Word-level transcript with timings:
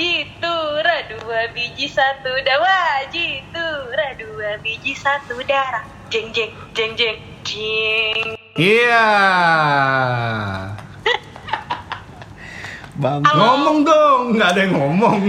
Wajitura 0.00 0.96
dua 1.12 1.52
biji 1.52 1.84
satu 1.84 2.32
darah. 2.40 3.04
Wajitura 3.04 4.16
dua 4.16 4.56
biji 4.64 4.96
satu 4.96 5.36
darah. 5.44 5.84
Jeng 6.08 6.32
jeng 6.32 6.48
jeng 6.72 6.96
jeng 6.96 7.20
jeng. 7.44 8.32
Iya. 8.56 9.04
Bam 13.04 13.28
Ngomong 13.28 13.84
dong, 13.84 14.40
nggak 14.40 14.48
ada 14.56 14.60
yang 14.64 14.72
ngomong. 14.80 15.20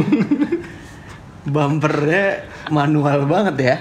bumpernya 1.52 2.48
manual 2.72 3.28
banget 3.28 3.56
ya. 3.60 3.76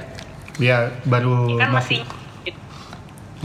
ya 0.59 0.79
baru 1.07 1.54
Kan 1.54 1.70
masih 1.70 2.02
masih 2.02 2.54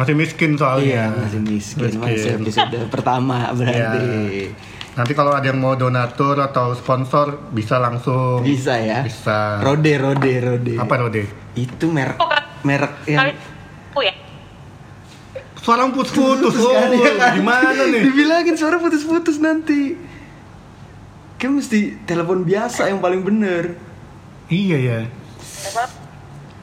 masih 0.01 0.13
miskin 0.17 0.57
soalnya. 0.57 0.81
Iya, 0.81 1.05
masih 1.13 1.39
miskin. 1.45 1.93
Miskin. 1.93 2.01
Masih 2.01 2.41
episode 2.41 2.89
pertama 2.89 3.53
berarti. 3.53 4.49
Nanti 4.95 5.11
kalau 5.11 5.29
ada 5.29 5.43
yang 5.43 5.59
mau 5.59 5.75
donatur 5.75 6.39
atau 6.39 6.71
sponsor 6.71 7.51
bisa 7.51 7.75
langsung. 7.77 8.39
Bisa 8.39 8.79
ya. 8.79 9.03
Bisa. 9.03 9.59
Rode, 9.59 9.91
rode, 9.93 10.33
rode. 10.39 10.73
Apa 10.75 10.95
Rode? 10.97 11.27
Itu 11.53 11.87
merek 11.87 12.15
Oh, 12.15 12.31
merek 12.63 13.03
yang 13.05 13.27
Kali- 13.27 13.39
Oh 13.91 14.01
ya. 14.01 14.15
Suara 15.57 15.83
putus-putus. 15.85 16.53
Putus 16.53 16.61
Oh, 16.61 16.71
kan, 16.71 16.89
ya 16.93 17.11
kan? 17.13 17.31
gimana 17.33 17.83
nih? 17.85 18.01
Dibilangin 18.03 18.55
suara 18.55 18.77
putus-putus 18.77 19.35
nanti. 19.37 19.99
Kan 21.35 21.51
mesti 21.53 21.99
telepon 22.05 22.43
biasa 22.43 22.87
yang 22.87 23.03
paling 23.03 23.19
bener. 23.19 23.75
Iya 24.47 24.77
ya. 24.77 24.99
Gak 25.03 25.71
apa- 25.75 25.91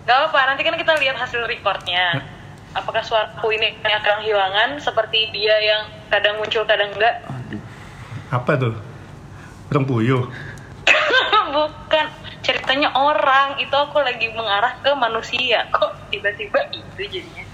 Gak 0.02 0.18
apa, 0.24 0.38
nanti 0.46 0.62
kan 0.62 0.74
kita 0.74 0.96
lihat 0.96 1.14
hasil 1.14 1.44
recordnya. 1.44 2.24
Apakah 2.72 3.00
suaraku 3.00 3.52
ini 3.52 3.76
akan 3.78 4.16
hilangan 4.20 4.70
seperti 4.76 5.28
dia 5.30 5.52
yang 5.58 5.82
kadang 6.08 6.40
muncul 6.40 6.64
kadang 6.64 6.88
enggak? 6.90 7.20
Apa 8.32 8.56
tuh? 8.56 8.74
Orang 9.68 9.84
puyuh. 9.84 10.24
Bukan 11.54 12.06
ceritanya 12.40 12.88
orang 12.96 13.60
itu 13.60 13.76
aku 13.76 14.00
lagi 14.00 14.32
mengarah 14.32 14.74
ke 14.80 14.90
manusia 14.96 15.68
kok 15.70 15.94
tiba-tiba 16.10 16.58
itu 16.74 17.02
jadinya 17.06 17.44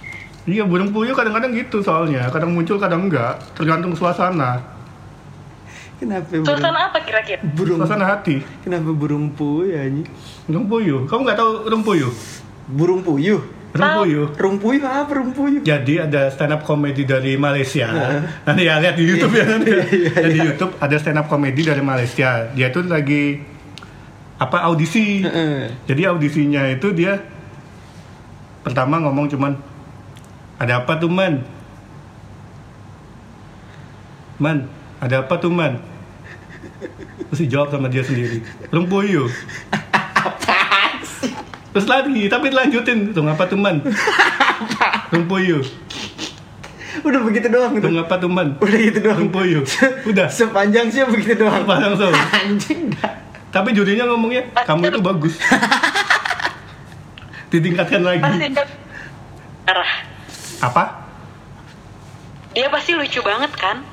Iya, 0.49 0.65
burung 0.65 0.97
puyuh 0.97 1.13
kadang-kadang 1.13 1.53
gitu 1.53 1.85
soalnya. 1.85 2.25
Kadang 2.33 2.57
muncul, 2.57 2.81
kadang 2.81 3.05
enggak. 3.05 3.37
Tergantung 3.53 3.93
suasana. 3.93 4.65
Kenapa 6.01 6.31
burung, 6.31 6.49
suasana 6.49 6.79
apa 6.89 6.99
kira-kira 7.05 7.43
burung 7.53 7.85
Suasana 7.85 8.05
hati. 8.09 8.41
Kenapa 8.65 8.89
burung 8.97 9.29
puyuh 9.37 9.77
anjing? 9.77 10.09
Burung 10.49 10.65
puyuh. 10.71 11.01
Kamu 11.05 11.21
nggak 11.29 11.37
tahu 11.37 11.51
burung 11.69 11.83
puyuh? 11.85 12.13
Burung 12.65 13.01
puyuh. 13.05 13.58
Burung 13.69 14.57
puyuh 14.59 14.89
apa 14.89 15.05
burung 15.13 15.31
puyuh? 15.37 15.61
Jadi 15.61 16.01
ada 16.01 16.33
stand 16.33 16.57
up 16.57 16.65
comedy 16.65 17.05
dari 17.05 17.37
Malaysia. 17.37 17.87
Nanti 18.49 18.63
ya 18.65 18.81
lihat 18.81 18.97
di 18.97 19.05
YouTube 19.05 19.35
ya 19.37 19.45
nanti. 19.45 19.71
ya. 19.71 19.85
Iya, 19.85 20.11
Ada 20.17 20.29
di 20.33 20.39
iya. 20.41 20.47
YouTube 20.53 20.73
ada 20.81 20.97
stand 20.97 21.19
up 21.21 21.27
comedy 21.29 21.63
dari 21.63 21.83
Malaysia. 21.85 22.49
Dia 22.57 22.73
tuh 22.73 22.89
lagi 22.89 23.39
apa 24.41 24.65
audisi. 24.65 25.21
Jadi 25.85 26.03
audisinya 26.09 26.65
itu 26.73 26.91
dia 26.97 27.21
pertama 28.65 28.99
ngomong 29.05 29.29
cuman 29.31 29.53
ada 30.57 30.83
apa 30.83 30.97
tuh 30.97 31.13
man? 31.13 31.45
Man, 34.39 34.71
ada 35.03 35.27
apa 35.27 35.35
tuh 35.37 35.51
man? 35.53 35.83
Terus 37.29 37.41
dijawab 37.45 37.69
sama 37.69 37.93
dia 37.93 38.01
sendiri. 38.01 38.41
Burung 38.73 38.89
puyuh. 38.89 39.29
Terus 41.73 41.87
lagi, 41.87 42.23
tapi 42.33 42.49
lanjutin. 42.49 43.13
Tuh 43.13 43.25
apa 43.29 43.45
tuh 43.45 43.59
man? 43.61 43.85
Burung 45.13 45.27
puyuh. 45.29 45.63
Udah 46.99 47.23
begitu 47.23 47.47
doang 47.47 47.79
Tuh 47.79 47.89
itu. 47.89 48.01
apa 48.01 48.15
tuh 48.19 48.31
man? 48.33 48.57
Udah 48.59 48.79
gitu 48.79 48.99
doang. 49.05 49.29
Burung 49.29 49.33
puyuh. 49.33 49.65
Udah. 50.09 50.29
Sepanjang 50.39 50.89
sih 50.89 51.05
begitu 51.05 51.45
doang. 51.45 51.65
Apa 51.65 51.75
langsung? 51.81 52.13
Anjing 52.37 52.93
dah. 52.97 53.13
Tapi 53.49 53.73
jurinya 53.73 54.05
ngomongnya, 54.13 54.45
kamu 54.65 54.93
itu 54.93 55.01
bagus. 55.01 55.35
Ditingkatkan 57.53 58.03
lagi. 58.05 58.23
arah 59.69 59.93
Apa? 60.61 60.85
dia 62.53 62.67
pasti 62.73 62.97
lucu 62.97 63.21
banget 63.23 63.53
kan 63.55 63.85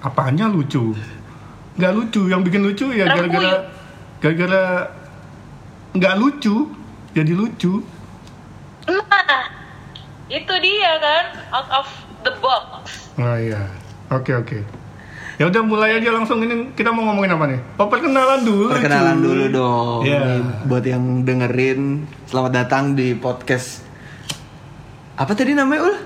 Apanya 0.00 0.48
lucu? 0.48 0.96
Nggak 1.76 1.92
lucu. 1.92 2.28
Yang 2.28 2.40
bikin 2.48 2.60
lucu 2.64 2.86
ya 2.92 3.04
gara-gara 3.04 3.68
gara-gara 4.20 4.64
nggak 5.92 6.14
lucu 6.20 6.68
jadi 7.10 7.32
lucu. 7.32 7.82
nah 8.86 9.44
itu 10.26 10.54
dia 10.58 10.92
kan 10.96 11.24
out 11.50 11.70
of 11.74 11.88
the 12.20 12.32
box 12.38 13.10
Nah 13.14 13.36
iya. 13.36 13.60
Oke 14.08 14.32
oke. 14.32 14.58
Ya 15.36 15.46
udah 15.46 15.62
mulai 15.62 15.96
aja 15.96 16.10
langsung 16.10 16.40
ini 16.40 16.72
kita 16.72 16.88
mau 16.88 17.04
ngomongin 17.06 17.32
apa 17.32 17.44
nih? 17.46 17.60
Oh, 17.76 17.86
perkenalan 17.86 18.42
dulu. 18.42 18.68
Perkenalan 18.70 19.16
cuy. 19.16 19.24
dulu 19.24 19.44
dong. 19.48 20.00
Iya. 20.04 20.20
Nih, 20.20 20.40
buat 20.64 20.84
yang 20.84 21.04
dengerin, 21.22 21.80
selamat 22.26 22.52
datang 22.54 22.92
di 22.92 23.12
podcast. 23.14 23.80
Apa 25.14 25.32
tadi 25.32 25.52
namanya 25.52 25.86
ul? 25.86 25.96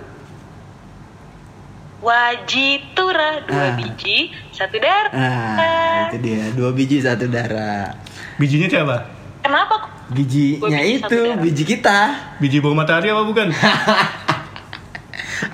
wajitura 2.04 3.40
dua 3.48 3.64
Ah. 3.64 3.76
biji 3.80 4.28
satu 4.52 4.76
darah 4.76 5.08
Nah, 5.10 6.12
itu 6.12 6.18
dia. 6.20 6.52
Dua 6.52 6.68
biji 6.70 7.00
satu 7.00 7.24
darah. 7.26 7.96
Bijinya 8.36 8.68
siapa? 8.68 8.96
kenapa 9.40 9.72
kok 9.78 9.92
Bijinya 10.12 10.80
biji, 10.84 11.00
itu 11.00 11.18
biji 11.40 11.64
kita. 11.64 11.98
Biji 12.36 12.60
bawang 12.60 12.84
matahari 12.84 13.08
apa 13.08 13.22
bukan? 13.24 13.48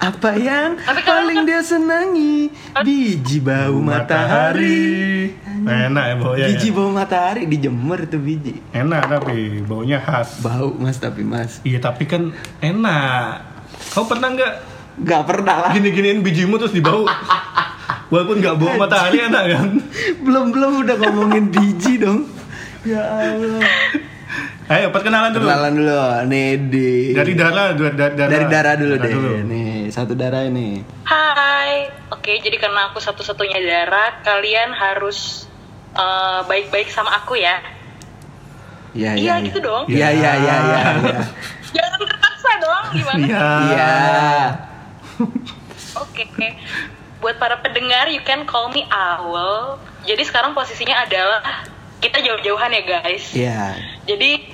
Apa 0.01 0.33
yang 0.39 0.81
Tapi 0.81 1.01
kalau 1.03 1.29
paling 1.29 1.45
dia 1.45 1.61
senangi? 1.61 2.49
Biji 2.85 3.43
bau 3.43 3.81
matahari. 3.85 5.29
Enak 5.67 6.05
ya 6.05 6.15
baunya. 6.17 6.47
Biji 6.49 6.69
ya? 6.73 6.77
bau 6.77 6.91
matahari 6.93 7.43
dijemur 7.45 8.09
tuh 8.09 8.21
biji. 8.21 8.61
Enak 8.73 9.03
tapi 9.09 9.61
baunya 9.61 10.01
khas. 10.01 10.41
Bau 10.41 10.73
mas 10.77 10.97
tapi 10.97 11.21
mas. 11.21 11.61
Iya 11.69 11.85
tapi 11.85 12.09
kan 12.09 12.33
enak. 12.65 13.45
Kau 13.93 14.09
pernah 14.09 14.33
nggak 14.33 14.55
Gak 15.01 15.25
pernah 15.25 15.57
lah. 15.65 15.73
gini-giniin 15.73 16.21
bijimu 16.21 16.61
terus 16.61 16.77
dibau? 16.77 17.09
Walaupun 18.13 18.37
nggak 18.43 18.57
bau 18.59 18.75
matahari 18.77 19.23
enak 19.23 19.45
kan? 19.49 19.69
belum 20.21 20.53
belum 20.53 20.73
udah 20.85 20.97
ngomongin 20.97 21.45
biji 21.49 22.01
dong. 22.01 22.29
Ya 22.85 23.01
Allah. 23.01 23.65
Ayo 24.71 24.95
perkenalan 24.95 25.35
dulu. 25.35 25.51
Kenalan 25.51 25.73
dulu, 25.75 25.99
nih 26.31 26.49
di 26.71 26.89
Dari 27.11 27.35
darah, 27.35 27.75
dari 27.75 27.91
darah. 27.91 28.29
dari 28.31 28.47
darah 28.47 28.75
dulu 28.79 28.95
Darah 28.95 29.11
deh. 29.11 29.43
Nih 29.43 29.91
satu 29.91 30.15
darah 30.15 30.47
ini. 30.47 30.79
Hai 31.03 31.91
oke 32.09 32.31
jadi 32.39 32.55
karena 32.55 32.87
aku 32.89 33.03
satu-satunya 33.03 33.59
darah 33.59 34.23
kalian 34.23 34.71
harus 34.71 35.51
eh, 35.91 36.41
baik-baik 36.47 36.87
sama 36.87 37.19
aku 37.19 37.35
ya 37.35 37.59
Iya 38.91 39.15
Iya, 39.15 39.35
gitu 39.43 39.59
dong. 39.59 39.87
Iya 39.87 40.09
iya 40.11 40.33
iya 40.35 40.55
iya. 40.61 40.83
iya. 40.99 41.19
jangan 41.75 41.99
terpaksa 42.01 42.51
dong 42.59 42.85
gimana 42.93 43.23
Iya. 43.23 43.43
Iya. 43.67 43.95
Oke, 45.97 46.27
buat 47.19 47.37
para 47.37 47.59
pendengar, 47.59 48.07
you 48.07 48.23
can 48.23 48.47
call 48.47 48.71
me 48.71 48.87
Owl. 48.87 49.79
Jadi 50.03 50.23
sekarang 50.23 50.55
posisinya 50.55 51.03
adalah 51.03 51.43
kita 51.99 52.19
jauh-jauhan 52.19 52.71
ya 52.71 52.83
guys. 52.83 53.25
Iya. 53.31 53.63
Jadi 54.07 54.50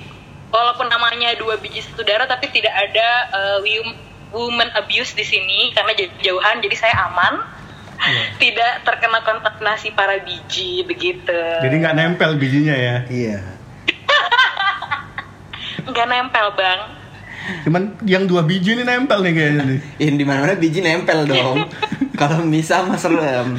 walaupun 0.49 0.87
namanya 0.87 1.35
dua 1.35 1.59
biji 1.59 1.83
satu 1.83 2.03
darah, 2.03 2.25
tapi 2.25 2.51
tidak 2.51 2.71
ada 2.71 3.07
uh, 3.31 3.57
wom- 3.61 3.97
woman 4.31 4.69
abuse 4.75 5.15
di 5.15 5.23
sini 5.23 5.71
karena 5.71 5.95
jauh-jauhan. 5.95 6.59
Jadi 6.63 6.75
saya 6.75 6.95
aman, 7.11 7.57
Iya. 7.97 8.23
tidak 8.41 8.71
terkena 8.85 9.19
kontaminasi 9.25 9.91
para 9.97 10.21
biji 10.21 10.85
begitu. 10.85 11.33
Jadi 11.33 11.75
nggak 11.81 11.95
nempel 11.97 12.37
bijinya 12.37 12.75
ya. 12.77 12.95
Iya. 13.09 13.39
nggak 15.89 16.07
nempel 16.07 16.47
bang. 16.53 16.81
Cuman 17.63 17.95
yang 18.03 18.27
dua 18.27 18.43
biji 18.43 18.75
ini 18.75 18.83
nempel 18.83 19.23
nih 19.23 19.33
kayaknya 19.33 19.63
nih. 19.65 19.79
Ini 20.03 20.15
di 20.19 20.25
mana-mana 20.27 20.53
biji 20.53 20.79
nempel 20.83 21.25
dong. 21.25 21.65
Kalau 22.19 22.43
misah 22.43 22.83
mah 22.85 22.99
serem. 22.99 23.57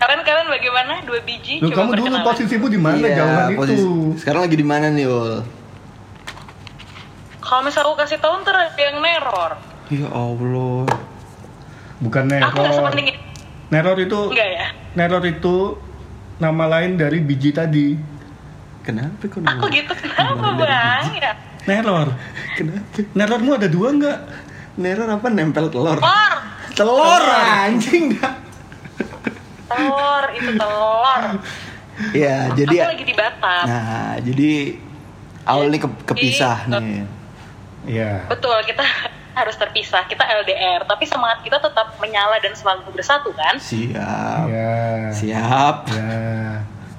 Kalian 0.00 0.20
kalian 0.24 0.48
bagaimana 0.48 0.92
dua 1.04 1.20
biji? 1.20 1.60
Loh, 1.60 1.68
kamu 1.68 1.92
dulu 1.94 2.16
posisimu 2.24 2.66
di 2.66 2.80
mana 2.80 2.96
Iya, 2.98 3.20
jauhan 3.20 3.48
posisi- 3.54 3.84
itu? 3.84 4.16
Sekarang 4.16 4.40
lagi 4.42 4.56
di 4.56 4.64
mana 4.64 4.88
nih, 4.88 5.04
Ul? 5.04 5.44
Kalau 7.38 7.60
misal 7.60 7.84
aku 7.84 7.94
kasih 7.98 8.16
tahu 8.16 8.40
ntar 8.40 8.56
ada 8.56 8.72
yang 8.74 8.96
neror. 8.96 9.52
Ya 9.88 10.08
Allah. 10.08 10.88
Bukan 12.00 12.22
Aku 12.32 12.32
neror. 12.56 12.72
sepenting 12.72 13.06
itu. 13.12 13.20
Neror 13.68 13.96
itu 13.98 14.18
Enggak 14.26 14.50
ya? 14.50 14.66
neror 14.94 15.22
itu 15.22 15.56
nama 16.40 16.64
lain 16.66 16.96
dari 16.96 17.20
biji 17.20 17.52
tadi. 17.52 17.94
Kenapa 18.80 19.20
kok 19.22 19.44
Aku 19.44 19.68
gitu 19.68 19.92
kenapa 19.94 20.48
bang? 20.56 21.04
Ya. 21.12 21.32
Neror. 21.68 22.16
Kenapa? 22.56 23.04
Nerormu 23.12 23.50
ada 23.52 23.68
dua 23.68 23.88
nggak? 23.92 24.18
Neror 24.80 25.08
apa 25.12 25.26
nempel 25.28 25.68
telur? 25.68 26.00
Telur, 26.00 26.32
Telur 26.72 27.22
anjing 27.60 28.16
dah. 28.16 28.39
Telur 29.70 30.24
itu 30.32 30.50
telur. 30.52 31.22
Ya, 32.12 32.48
jadi 32.50 32.76
Aku 32.80 32.90
lagi 32.90 33.04
di 33.04 33.14
Batam. 33.14 33.64
Nah, 33.64 34.16
jadi 34.18 34.52
Aul 35.42 35.68
nih 35.68 35.80
ke- 35.80 36.04
kepisah 36.06 36.64
Jadi, 36.64 36.80
nih. 36.80 37.02
Iya. 37.86 38.12
Betul 38.26 38.56
kita 38.62 38.84
harus 39.38 39.54
terpisah 39.54 40.04
kita 40.04 40.20
LDR 40.20 40.84
tapi 40.84 41.04
semangat 41.04 41.40
kita 41.40 41.56
tetap 41.58 41.96
menyala 41.96 42.36
dan 42.36 42.50
selalu 42.50 42.92
bersatu 42.92 43.30
kan 43.32 43.56
Siap. 43.56 44.44
Ya. 44.46 45.08
Siap. 45.08 45.76
Ya. 45.88 46.20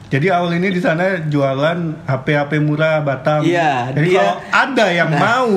Jadi 0.10 0.28
awal 0.28 0.52
ini 0.54 0.70
di 0.70 0.80
sana 0.80 1.22
jualan 1.22 1.80
HP-HP 2.04 2.60
murah 2.60 3.00
Batam. 3.00 3.42
Iya, 3.42 3.90
Jadi 3.92 4.06
dia- 4.08 4.20
kalau 4.20 4.36
ada 4.52 4.86
yang 4.92 5.10
Nah. 5.10 5.20
mau 5.20 5.54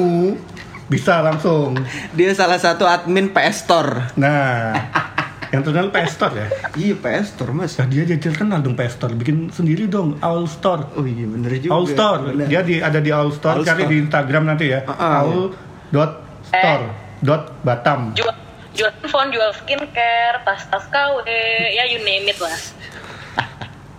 bisa 0.86 1.18
langsung. 1.20 1.74
Dia 2.12 2.30
salah 2.32 2.56
satu 2.56 2.84
admin 2.84 3.28
PS 3.28 3.56
Store. 3.60 4.14
Nah, 4.14 4.76
yang 5.54 5.62
terkenal 5.62 5.88
PS 5.88 6.12
Store 6.12 6.34
ya. 6.34 6.48
Iya 6.82 6.94
PS 6.96 7.26
Store 7.30 7.52
mas. 7.52 7.78
Nah, 7.78 7.86
dia 7.86 8.02
jadi 8.02 8.18
terkenal 8.18 8.58
dong 8.58 8.74
PS 8.74 8.98
Store. 8.98 9.14
Bikin 9.14 9.48
sendiri 9.48 9.86
dong 9.86 10.18
All 10.18 10.44
Store. 10.44 10.90
Oh 10.92 11.06
iya 11.06 11.24
bener 11.24 11.54
juga. 11.56 11.70
All 11.70 11.86
Store. 11.86 12.20
Bener. 12.28 12.46
Dia 12.46 12.60
di, 12.60 12.74
ada 12.78 12.98
di 12.98 13.08
All 13.08 13.30
Store. 13.30 13.54
All 13.54 13.62
Cari 13.62 13.80
Store. 13.80 13.90
di 13.90 13.96
Instagram 14.00 14.42
nanti 14.44 14.66
ya. 14.68 14.82
Ah, 14.84 14.92
ah, 14.92 15.14
All 15.22 15.54
dot 15.88 16.12
store 16.44 16.84
dot 17.20 17.42
Batam. 17.62 18.10
jual 18.12 18.34
jual 18.74 18.90
handphone 18.92 19.30
jual 19.30 19.50
skincare 19.54 20.42
tas 20.42 20.66
tas 20.66 20.84
KW 20.84 21.22
ya 21.70 21.86
you 21.86 22.02
name 22.02 22.26
it 22.26 22.36
lah 22.36 22.58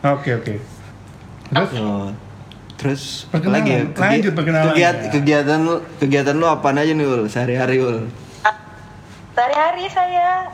Oke 0.05 0.35
oke. 0.35 0.53
Terus 1.47 1.71
Oh. 1.73 2.11
Terus 2.75 3.03
Perkenalan. 3.25 3.55
lagi 3.55 3.71
ya? 3.71 3.81
Lanjut 3.89 4.33
perkenalan. 4.35 4.67
Kegiat, 4.69 4.95
kegiatan 5.09 5.59
lu 5.59 5.75
kegiatan 5.95 6.35
lu 6.35 6.45
apa 6.45 6.67
aja 6.69 6.91
nih 6.91 7.07
ul 7.07 7.23
sehari-hari 7.25 7.79
ul? 7.79 8.05
sehari-hari 9.31 9.87
saya 9.87 10.47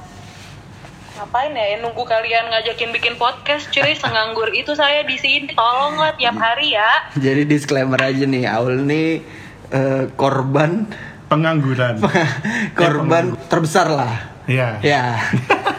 ngapain 1.22 1.54
ya, 1.54 1.78
ya 1.78 1.78
nunggu 1.86 2.02
kalian 2.02 2.50
ngajakin 2.50 2.90
bikin 2.98 3.14
podcast 3.14 3.70
cuy 3.70 3.94
senganggur 3.94 4.50
itu 4.58 4.74
saya 4.74 5.06
di 5.06 5.22
sini 5.22 5.54
tolonglah 5.54 6.18
tiap 6.18 6.34
hari 6.34 6.74
ya 6.74 6.90
Jadi 7.30 7.46
disclaimer 7.46 8.02
aja 8.02 8.26
nih, 8.26 8.50
Aul 8.50 8.90
nih 8.90 9.22
eh, 9.70 10.10
korban 10.18 10.90
pengangguran. 11.30 12.02
korban 12.82 13.38
terbesar 13.46 13.94
lah. 13.94 14.34
Iya. 14.50 14.82
Ya. 14.82 15.22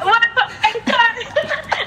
Enggak 0.71 1.11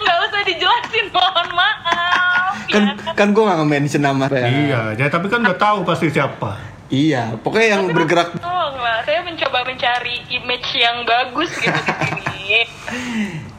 nggak 0.03 0.17
usah 0.27 0.41
dijelasin 0.43 1.05
mohon 1.15 1.47
maaf 1.55 2.53
kan 2.67 2.83
ya. 2.83 2.93
kan 3.15 3.27
gue 3.31 3.39
gak 3.39 3.57
nge-mention 3.63 4.03
nama 4.03 4.27
ya. 4.27 4.47
Iya, 4.51 4.81
ya, 4.99 5.07
tapi 5.07 5.31
kan 5.31 5.39
udah 5.47 5.55
tahu 5.55 5.87
pasti 5.87 6.11
siapa. 6.11 6.59
Iya, 6.91 7.39
pokoknya 7.39 7.79
yang 7.79 7.83
bergerak 7.87 8.35
Tolonglah, 8.35 8.99
saya 9.07 9.23
mencoba 9.23 9.63
mencari 9.63 10.27
image 10.27 10.69
yang 10.75 11.07
bagus 11.07 11.55
gitu 11.55 11.71
di 11.71 11.93
sini. 12.03 12.25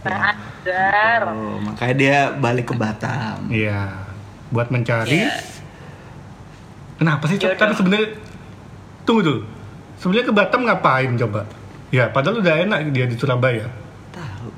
Azhar. 0.08 1.20
Oh, 1.26 1.58
makanya 1.58 1.94
dia 1.94 2.16
balik 2.32 2.70
ke 2.70 2.74
Batam. 2.74 3.48
Iya. 3.48 4.06
Buat 4.48 4.70
mencari. 4.70 5.22
Iya. 5.22 5.32
Kenapa 6.96 7.24
sih? 7.26 7.36
Jodoh. 7.36 7.54
Tapi 7.54 7.72
sebenarnya 7.74 8.08
tunggu 9.02 9.20
dulu. 9.22 9.40
Sebenarnya 9.96 10.26
ke 10.26 10.34
Batam 10.34 10.60
ngapain 10.62 11.10
coba? 11.16 11.44
Ya, 11.88 12.08
padahal 12.08 12.40
udah 12.40 12.54
enak 12.62 12.78
dia 12.90 13.04
di 13.04 13.14
Surabaya. 13.14 13.68
Tahu. 14.10 14.48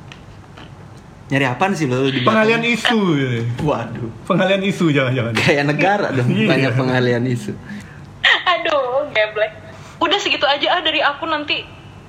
Nyari 1.29 1.45
apaan 1.45 1.73
sih 1.73 1.85
lo 1.85 2.05
di 2.05 2.21
Batam? 2.21 2.33
Pengalian 2.33 2.63
isu. 2.65 3.01
ya. 3.15 3.29
Waduh. 3.61 4.11
Pengalian 4.25 4.63
isu 4.65 4.87
jangan-jangan. 4.89 5.33
Kayak 5.35 5.65
negara 5.67 6.07
dong, 6.11 6.31
Iya. 6.31 6.49
banyak 6.49 6.73
pengalian 6.75 7.23
isu. 7.27 7.53
Aduh, 8.55 9.07
geblek. 9.11 9.53
Udah 9.99 10.19
segitu 10.19 10.47
aja 10.47 10.79
ah 10.79 10.81
dari 10.81 11.03
aku 11.03 11.27
nanti 11.27 11.67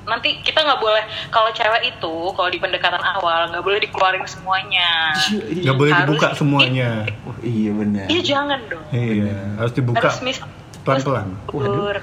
nanti 0.08 0.42
kita 0.42 0.64
nggak 0.64 0.80
boleh 0.82 1.04
kalau 1.30 1.52
cewek 1.52 1.96
itu 1.96 2.16
kalau 2.34 2.50
di 2.50 2.58
pendekatan 2.58 3.02
awal 3.02 3.52
nggak 3.52 3.64
boleh 3.64 3.80
dikeluarin 3.84 4.24
semuanya. 4.26 5.14
Nggak 5.34 5.76
boleh 5.76 5.92
Harus- 5.94 6.08
dibuka 6.08 6.28
semuanya. 6.34 6.90
Oh, 7.28 7.36
iya 7.44 7.72
benar. 7.76 8.06
Iya 8.08 8.22
jangan 8.24 8.60
dong. 8.70 8.86
Iya, 8.90 9.36
harus 9.60 9.74
dibuka 9.76 10.08
Harus 10.10 10.20
mis 10.26 10.40
pelan-pelan. 10.82 11.28
Waduh. 11.52 12.00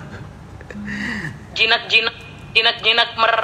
Jinak 1.56 1.88
jinak 1.88 2.16
jinak 2.52 2.76
jinak 2.84 3.10
mer 3.16 3.34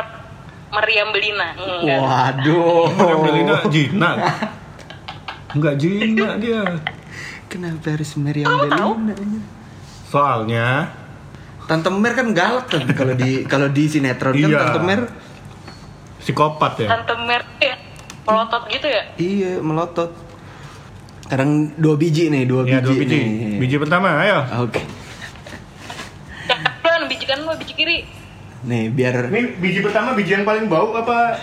meriam 0.72 1.08
belina. 1.12 1.48
Enggak. 1.56 1.98
Waduh. 2.00 2.88
Orang 2.96 3.20
Belina 3.28 3.54
jinak. 3.68 4.16
Enggak 5.52 5.74
jinak 5.76 6.32
dia. 6.40 6.62
Kenapa 7.52 7.92
harus 7.92 8.16
Meriam? 8.16 8.48
Belina? 8.56 8.88
Soalnya 10.08 10.88
Tante 11.62 11.88
Mer 11.88 12.12
kan 12.12 12.28
galak 12.30 12.66
tuh 12.66 12.80
kalau 12.92 13.14
di 13.14 13.44
kalau 13.44 13.68
di 13.68 13.84
sinetron 13.86 14.32
kan 14.32 14.42
Iya. 14.44 14.58
Tante 14.60 14.80
Mer 14.80 15.00
psikopat 16.18 16.72
ya. 16.78 16.88
Tante 16.90 17.14
Mer 17.20 17.42
ya 17.58 17.74
pelotot 18.22 18.62
gitu 18.68 18.86
ya. 18.86 19.02
iya 19.16 19.52
melotot. 19.58 20.10
Sekarang 21.22 21.50
dua 21.74 21.96
biji 21.96 22.28
nih, 22.28 22.44
dua 22.44 22.62
Ya, 22.62 22.78
biji, 22.78 22.84
dua 22.84 22.94
biji. 22.94 23.16
nih. 23.16 23.56
Biji 23.56 23.76
pertama, 23.78 24.20
ayo. 24.20 24.44
Oke. 24.62 24.84
Kan 26.82 27.08
biji 27.08 27.24
kanan 27.24 27.46
lo 27.46 27.56
biji 27.56 27.72
kiri. 27.72 27.98
Nih, 28.62 28.86
biar 28.88 29.26
Ini 29.26 29.56
biji 29.56 29.80
pertama 29.80 30.12
biji 30.12 30.30
yang 30.32 30.44
paling 30.44 30.68
bau 30.68 30.92
apa? 30.92 31.34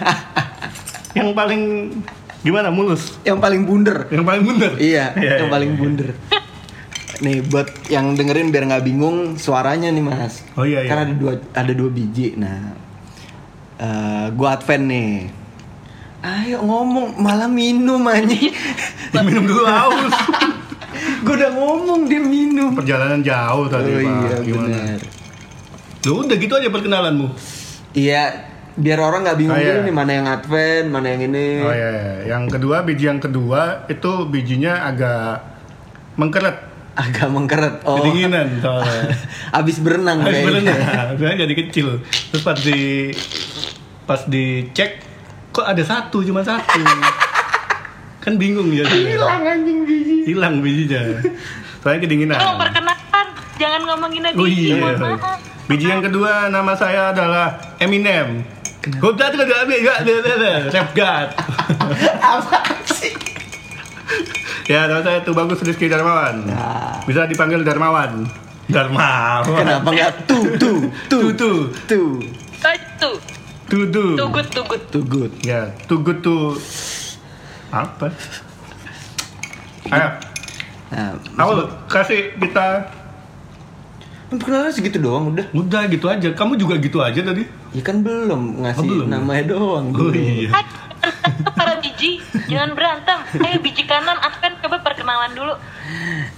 yang 1.18 1.34
paling 1.34 1.92
gimana 2.40 2.70
mulus? 2.70 3.18
yang 3.22 3.42
paling 3.42 3.66
bunder. 3.66 4.08
Yang 4.08 4.24
paling 4.24 4.44
bundar? 4.46 4.72
Iya, 4.78 5.12
Iya, 5.18 5.32
yang 5.38 5.50
iya, 5.50 5.52
paling 5.52 5.72
iya. 5.74 5.80
bunder. 5.80 6.10
Nih 7.20 7.44
buat 7.44 7.68
yang 7.88 8.16
dengerin 8.16 8.48
biar 8.48 8.64
nggak 8.66 8.86
bingung 8.86 9.36
suaranya 9.36 9.88
nih 9.88 10.00
mas. 10.00 10.40
Oh, 10.54 10.64
iya, 10.64 10.82
iya. 10.82 10.90
Kan 10.90 11.00
ada 11.04 11.14
dua 11.14 11.34
ada 11.52 11.72
dua 11.72 11.90
biji. 11.90 12.34
Nah, 12.34 12.72
eh 13.76 14.26
gua 14.32 14.56
advent 14.56 14.86
nih. 14.86 15.12
Ayo 16.20 16.60
ngomong 16.60 17.16
malah 17.16 17.48
minum 17.48 18.04
anjing. 18.04 18.52
Ya, 19.10 19.26
minum 19.26 19.42
dulu 19.42 19.66
haus. 19.66 20.14
gua 21.26 21.34
udah 21.36 21.52
ngomong 21.52 22.06
dia 22.06 22.22
minum. 22.22 22.72
Perjalanan 22.72 23.20
jauh 23.20 23.66
tadi, 23.66 23.90
oh 23.90 23.98
Pak. 23.98 24.06
iya 24.06 24.38
Gimana? 24.40 24.68
benar. 24.70 25.00
Lu 26.00 26.22
udah 26.22 26.38
gitu 26.38 26.54
aja 26.54 26.70
perkenalanmu. 26.70 27.28
Iya, 27.92 28.24
biar 28.78 29.00
orang 29.02 29.26
nggak 29.26 29.36
bingung 29.36 29.58
Oh, 29.58 29.60
iya. 29.60 29.74
dulu 29.76 29.82
nih 29.84 29.96
mana 29.98 30.12
yang 30.14 30.28
advent, 30.30 30.88
mana 30.88 31.08
yang 31.10 31.22
ini. 31.26 31.48
Oh 31.60 31.74
iya, 31.74 31.90
iya. 31.90 32.06
yang 32.30 32.46
kedua 32.46 32.86
biji 32.86 33.04
yang 33.04 33.18
kedua 33.18 33.62
itu 33.88 34.12
bijinya 34.30 34.86
agak 34.86 35.42
mengkeret, 36.14 36.69
Agak 36.98 37.30
mengkeret. 37.32 37.86
Oh. 37.86 38.02
kedinginan 38.02 38.60
soalnya. 38.60 39.14
Abis 39.60 39.80
berenang 39.80 40.26
Habis 40.26 40.42
kayaknya. 40.42 40.74
berenang, 40.74 41.08
berenang 41.20 41.40
jadi 41.48 41.54
kecil. 41.66 41.88
Terus 42.04 42.44
pas 42.44 42.58
di 42.60 42.80
pas 44.04 44.22
dicek 44.26 44.92
kok 45.54 45.66
ada 45.66 45.84
satu 45.86 46.26
cuma 46.26 46.42
satu. 46.42 46.82
kan 48.20 48.36
bingung 48.36 48.68
ya. 48.76 48.84
Hilang 48.84 49.48
anjing 49.48 49.88
biji. 49.88 50.18
Hilang 50.28 50.60
bijinya. 50.60 51.24
Soalnya 51.80 52.00
kedinginan. 52.04 52.36
Tolong 52.36 52.60
perkenalkan, 52.60 53.26
jangan 53.56 53.82
ngomongin 53.88 54.22
lagi. 54.28 54.36
Oh 54.36 54.48
iya. 54.48 54.76
Mohon 54.76 55.16
maaf. 55.16 55.40
Biji 55.70 55.86
yang 55.86 56.02
kedua 56.02 56.50
nama 56.50 56.74
saya 56.74 57.14
adalah 57.14 57.78
Eminem. 57.78 58.42
Gue 58.80 59.12
tadi 59.14 59.38
udah 59.38 59.68
ambil 59.68 59.78
juga, 59.78 59.96
rap 60.72 60.90
god. 60.98 61.28
Apa 62.24 62.58
sih? 62.90 63.14
Ya, 64.66 64.86
nama 64.86 65.02
saya 65.02 65.22
tuh 65.22 65.32
bagus 65.32 65.60
Rizky 65.60 65.86
Darmawan. 65.86 66.46
Nah. 66.46 67.00
Bisa 67.04 67.26
dipanggil 67.26 67.62
Darmawan. 67.62 68.26
Darmawan. 68.66 69.44
Kenapa 69.46 69.90
nggak 69.90 70.12
tuh 70.26 70.44
tuh 70.56 70.78
tuh 71.08 71.28
Tuh, 71.34 71.58
tuh. 71.86 72.10
Ah, 72.62 72.76
Tuh, 73.00 73.18
Tuh, 73.70 73.86
tuh. 73.88 74.10
tuh 74.16 74.28
good, 74.28 74.48
tuh 74.50 74.64
good. 74.64 74.84
tuh 74.90 75.04
good. 75.04 75.32
Ya, 75.42 75.70
good 75.86 76.20
to 76.20 76.58
apa? 77.70 78.10
Ayo, 79.88 80.10
Nah, 80.90 81.14
awal 81.38 81.70
kasih 81.86 82.34
kita 82.34 82.90
perkenalan 84.28 84.70
segitu 84.70 84.98
doang 84.98 85.30
udah. 85.30 85.46
udah 85.54 85.86
gitu 85.86 86.06
aja. 86.06 86.34
Kamu 86.34 86.58
juga 86.58 86.78
gitu 86.78 86.98
aja 86.98 87.22
tadi. 87.22 87.46
Ya 87.74 87.82
kan 87.82 88.02
belum 88.02 88.66
ngasih 88.66 88.82
Oh, 88.82 88.90
belum. 88.90 89.08
namanya 89.08 89.54
doang. 89.54 89.94
Oh 89.94 90.10
iya. 90.10 90.50
Biji, 92.00 92.24
jangan 92.48 92.72
berantem. 92.72 93.20
Ayo 93.38 93.60
biji 93.60 93.84
kanan, 93.84 94.16
Advent 94.16 94.64
coba 94.64 94.80
perkenalan 94.80 95.36
dulu. 95.36 95.52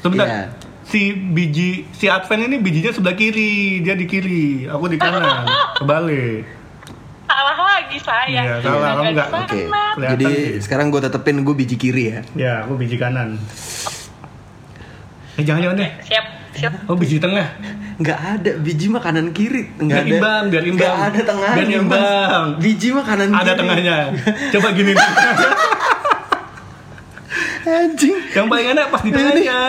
Sebentar. 0.02 0.26
Iya. 0.26 0.42
Si 0.82 1.14
biji 1.14 1.86
si 1.94 2.10
Advent 2.10 2.50
ini 2.50 2.58
bijinya 2.58 2.90
sebelah 2.90 3.14
kiri, 3.14 3.78
dia 3.80 3.94
di 3.94 4.10
kiri, 4.10 4.66
aku 4.66 4.90
di 4.90 4.98
kanan. 4.98 5.46
Kebalik. 5.78 6.50
Salah 7.30 7.54
lagi 7.56 7.98
saya. 8.02 8.42
Iya, 8.42 8.56
salah, 8.60 8.90
kamu 8.98 9.14
nggak- 9.14 9.30
Sana. 9.30 9.84
Oke. 9.94 10.08
Jadi 10.10 10.26
sih. 10.26 10.66
sekarang 10.66 10.90
gue 10.90 10.98
tetepin 11.00 11.46
gue 11.46 11.54
biji 11.54 11.78
kiri 11.78 12.04
ya. 12.10 12.20
Ya, 12.34 12.54
aku 12.66 12.74
biji 12.76 12.98
kanan. 12.98 13.38
Eh 15.40 15.44
jangan 15.44 15.62
jangan 15.64 15.78
deh. 15.80 15.92
Siap, 16.04 16.26
siap. 16.52 16.74
Oh 16.92 16.96
biji 17.00 17.18
tengah. 17.18 17.48
Nggak 18.02 18.20
ada 18.20 18.52
biji 18.58 18.86
mah 18.90 19.00
kanan 19.00 19.30
kiri. 19.32 19.72
Biar 19.72 19.84
Nggak 19.86 20.02
ada. 20.02 20.10
imbang, 20.10 20.44
biar 20.50 20.64
imbang. 20.66 20.76
Nggak 20.82 20.98
ada 21.08 21.22
tengahnya. 21.24 21.56
Biar 21.56 21.68
Mas. 21.68 21.80
imbang. 21.80 22.46
Biji 22.60 22.88
mah 22.92 23.06
kanan 23.06 23.30
kiri. 23.30 23.42
Ada 23.46 23.54
tengahnya. 23.56 23.96
Coba 24.54 24.68
gini. 24.74 24.94
Anjing. 27.62 28.16
Yang 28.34 28.48
paling 28.50 28.68
enak 28.74 28.86
pas 28.90 29.02
di 29.06 29.12
tengahnya. 29.14 29.60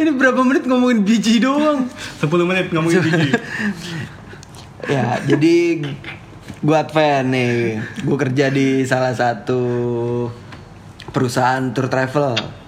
Ini 0.00 0.10
berapa 0.16 0.40
menit 0.42 0.64
ngomongin 0.64 1.04
biji 1.04 1.38
doang? 1.38 1.86
10 2.18 2.26
menit 2.48 2.66
ngomongin 2.72 3.04
biji. 3.04 3.30
ya, 4.94 5.20
jadi 5.28 5.54
gue 6.64 6.76
Advent 6.76 7.26
nih. 7.30 7.52
Gue 8.00 8.16
kerja 8.16 8.48
di 8.48 8.82
salah 8.88 9.12
satu 9.12 9.60
perusahaan 11.12 11.62
tour 11.70 11.86
travel 11.86 12.63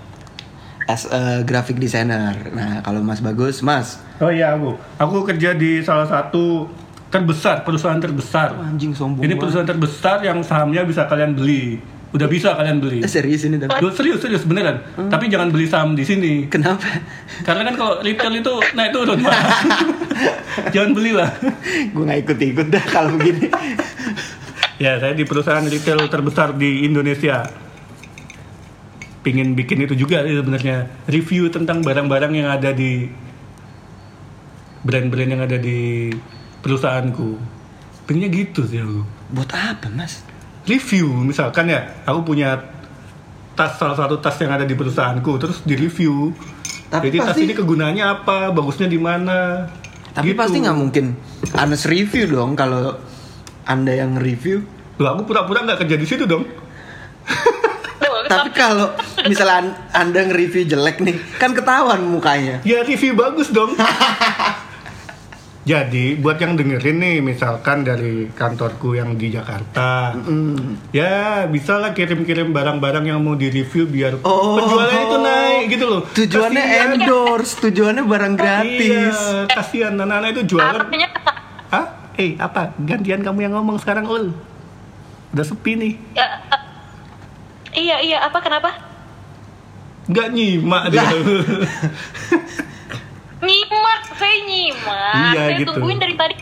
as 0.87 1.07
a 1.11 1.43
graphic 1.43 1.77
designer. 1.83 2.35
Nah, 2.55 2.81
kalau 2.83 3.03
Mas 3.03 3.19
bagus, 3.19 3.61
Mas. 3.61 3.99
Oh 4.23 4.31
iya 4.31 4.55
aku. 4.55 4.79
Aku 4.97 5.27
kerja 5.27 5.53
di 5.53 5.83
salah 5.83 6.07
satu 6.07 6.71
terbesar, 7.11 7.67
perusahaan 7.67 7.99
terbesar. 7.99 8.55
Anjing 8.57 8.95
sombong. 8.95 9.23
Ini 9.23 9.35
banget. 9.35 9.41
perusahaan 9.43 9.69
terbesar 9.69 10.23
yang 10.23 10.39
sahamnya 10.47 10.87
bisa 10.87 11.05
kalian 11.11 11.35
beli. 11.35 11.83
Udah 12.15 12.31
bisa 12.31 12.55
kalian 12.55 12.79
beli. 12.79 13.03
Eh, 13.03 13.11
serius 13.11 13.45
ini 13.45 13.59
tapi. 13.59 13.77
Duh, 13.83 13.93
serius 13.93 14.23
serius 14.23 14.47
beneran. 14.47 14.81
Tapi 14.95 15.27
jangan 15.27 15.51
beli 15.51 15.67
saham 15.67 15.99
di 15.99 16.07
sini. 16.07 16.47
Kenapa? 16.47 16.87
Karena 17.43 17.67
kan 17.67 17.75
kalau 17.77 17.95
retail 18.01 18.35
itu 18.41 18.55
naik 18.73 18.91
turun 18.95 19.19
Pak. 19.21 19.37
jangan 20.75 20.91
belilah. 20.97 21.31
gue 21.93 22.05
nggak 22.07 22.21
ikut-ikut 22.25 22.67
dah 22.73 22.85
kalau 22.89 23.19
begini. 23.19 23.51
Ya, 24.77 25.01
saya 25.01 25.17
di 25.17 25.25
perusahaan 25.25 25.65
retail 25.65 26.05
terbesar 26.09 26.53
di 26.55 26.85
Indonesia. 26.85 27.66
Pingin 29.27 29.59
bikin 29.59 29.83
itu 29.83 29.99
juga 29.99 30.23
sebenarnya 30.23 30.87
review 31.05 31.51
tentang 31.51 31.83
barang-barang 31.83 32.31
yang 32.33 32.47
ada 32.47 32.71
di 32.71 33.11
brand-brand 34.81 35.27
yang 35.29 35.43
ada 35.43 35.59
di 35.59 36.15
perusahaanku. 36.63 37.35
Pengennya 38.07 38.31
gitu 38.31 38.63
sih 38.63 38.79
aku. 38.79 39.03
Buat 39.35 39.51
apa 39.51 39.91
mas? 39.91 40.23
Review 40.63 41.11
misalkan 41.21 41.67
ya, 41.67 42.07
aku 42.07 42.23
punya 42.25 42.55
tas 43.55 43.75
salah 43.75 43.99
satu 43.99 44.23
tas 44.23 44.39
yang 44.39 44.53
ada 44.53 44.63
di 44.63 44.79
perusahaanku 44.79 45.33
terus 45.37 45.59
di 45.61 45.75
review. 45.75 46.31
Tapi 46.87 47.11
Jadi 47.11 47.19
tas 47.19 47.27
pasti- 47.35 47.45
ini 47.45 47.55
kegunaannya 47.57 48.05
apa, 48.05 48.55
bagusnya 48.55 48.87
di 48.87 48.97
mana. 48.97 49.67
Tapi 50.15 50.33
Gitu. 50.33 50.39
pasti 50.39 50.63
nggak 50.63 50.79
mungkin 50.79 51.19
Anes 51.53 51.83
review 51.85 52.31
dong 52.31 52.55
kalau 52.55 52.95
anda 53.65 53.91
yang 53.91 54.15
review. 54.15 54.63
Loh, 54.97 55.13
aku 55.13 55.27
pura-pura 55.27 55.61
nggak 55.61 55.83
kerja 55.83 55.97
di 55.99 56.07
situ 56.07 56.25
dong. 56.25 56.47
Tapi 58.33 58.49
kalau 58.51 58.93
misalnya 59.23 59.57
an- 59.61 59.77
anda 59.93 60.21
nge-review 60.23 60.67
jelek 60.67 60.99
nih, 60.99 61.17
kan 61.35 61.51
ketahuan 61.51 62.03
mukanya. 62.03 62.59
Ya 62.63 62.83
review 62.83 63.13
bagus 63.13 63.49
dong. 63.49 63.75
Jadi 65.67 66.15
buat 66.15 66.39
yang 66.39 66.55
dengerin 66.55 66.95
nih 66.97 67.17
misalkan 67.19 67.83
dari 67.83 68.31
kantorku 68.31 68.95
yang 68.95 69.19
di 69.19 69.35
Jakarta 69.35 70.15
Hmm. 70.15 70.79
Ya 70.89 71.43
bisa 71.45 71.75
lah 71.77 71.91
kirim-kirim 71.91 72.55
barang-barang 72.55 73.03
yang 73.05 73.19
mau 73.19 73.35
di-review 73.35 73.83
biar 73.85 74.23
Oh. 74.23 74.55
penjualannya 74.57 75.03
itu 75.03 75.19
naik 75.19 75.65
gitu 75.69 75.85
loh 75.85 76.03
Tujuannya 76.07 76.63
Kasian. 76.63 76.91
endorse, 76.95 77.53
tujuannya 77.61 78.05
barang 78.05 78.35
gratis. 78.37 79.19
Iya, 79.19 79.51
kasihan 79.51 79.95
anak-anak 79.97 80.29
itu 80.33 80.43
jualan 80.49 80.87
Hah? 81.67 81.85
Eh 82.15 82.39
apa? 82.39 82.71
Gantian 82.79 83.21
kamu 83.21 83.39
yang 83.43 83.59
ngomong 83.59 83.77
sekarang 83.77 84.07
Ul 84.07 84.31
Udah 85.29 85.45
sepi 85.45 85.75
nih 85.75 85.93
ya, 86.15 86.31
eh, 86.47 86.61
iya 87.77 87.97
iya. 88.03 88.19
Apa 88.25 88.41
kenapa? 88.41 88.73
Nggak 90.11 90.29
nyimak 90.33 90.85
dia. 90.91 91.07
Nyimak 93.47 94.03
saya 94.17 94.37
nyimak. 94.49 95.15
Iya, 95.37 95.41
saya 95.45 95.59
gitu. 95.61 95.71
tungguin 95.77 95.99
dari 96.01 96.15
tadi. 96.17 96.35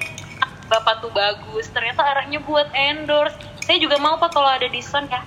Bapak 0.71 1.03
tuh 1.03 1.11
bagus. 1.12 1.69
Ternyata 1.75 2.00
arahnya 2.07 2.41
buat 2.41 2.71
endorse. 2.73 3.37
Saya 3.67 3.81
juga 3.81 3.99
mau 3.99 4.17
pak 4.17 4.31
kalau 4.33 4.49
ada 4.49 4.69
diskon 4.71 5.09
ya. 5.11 5.21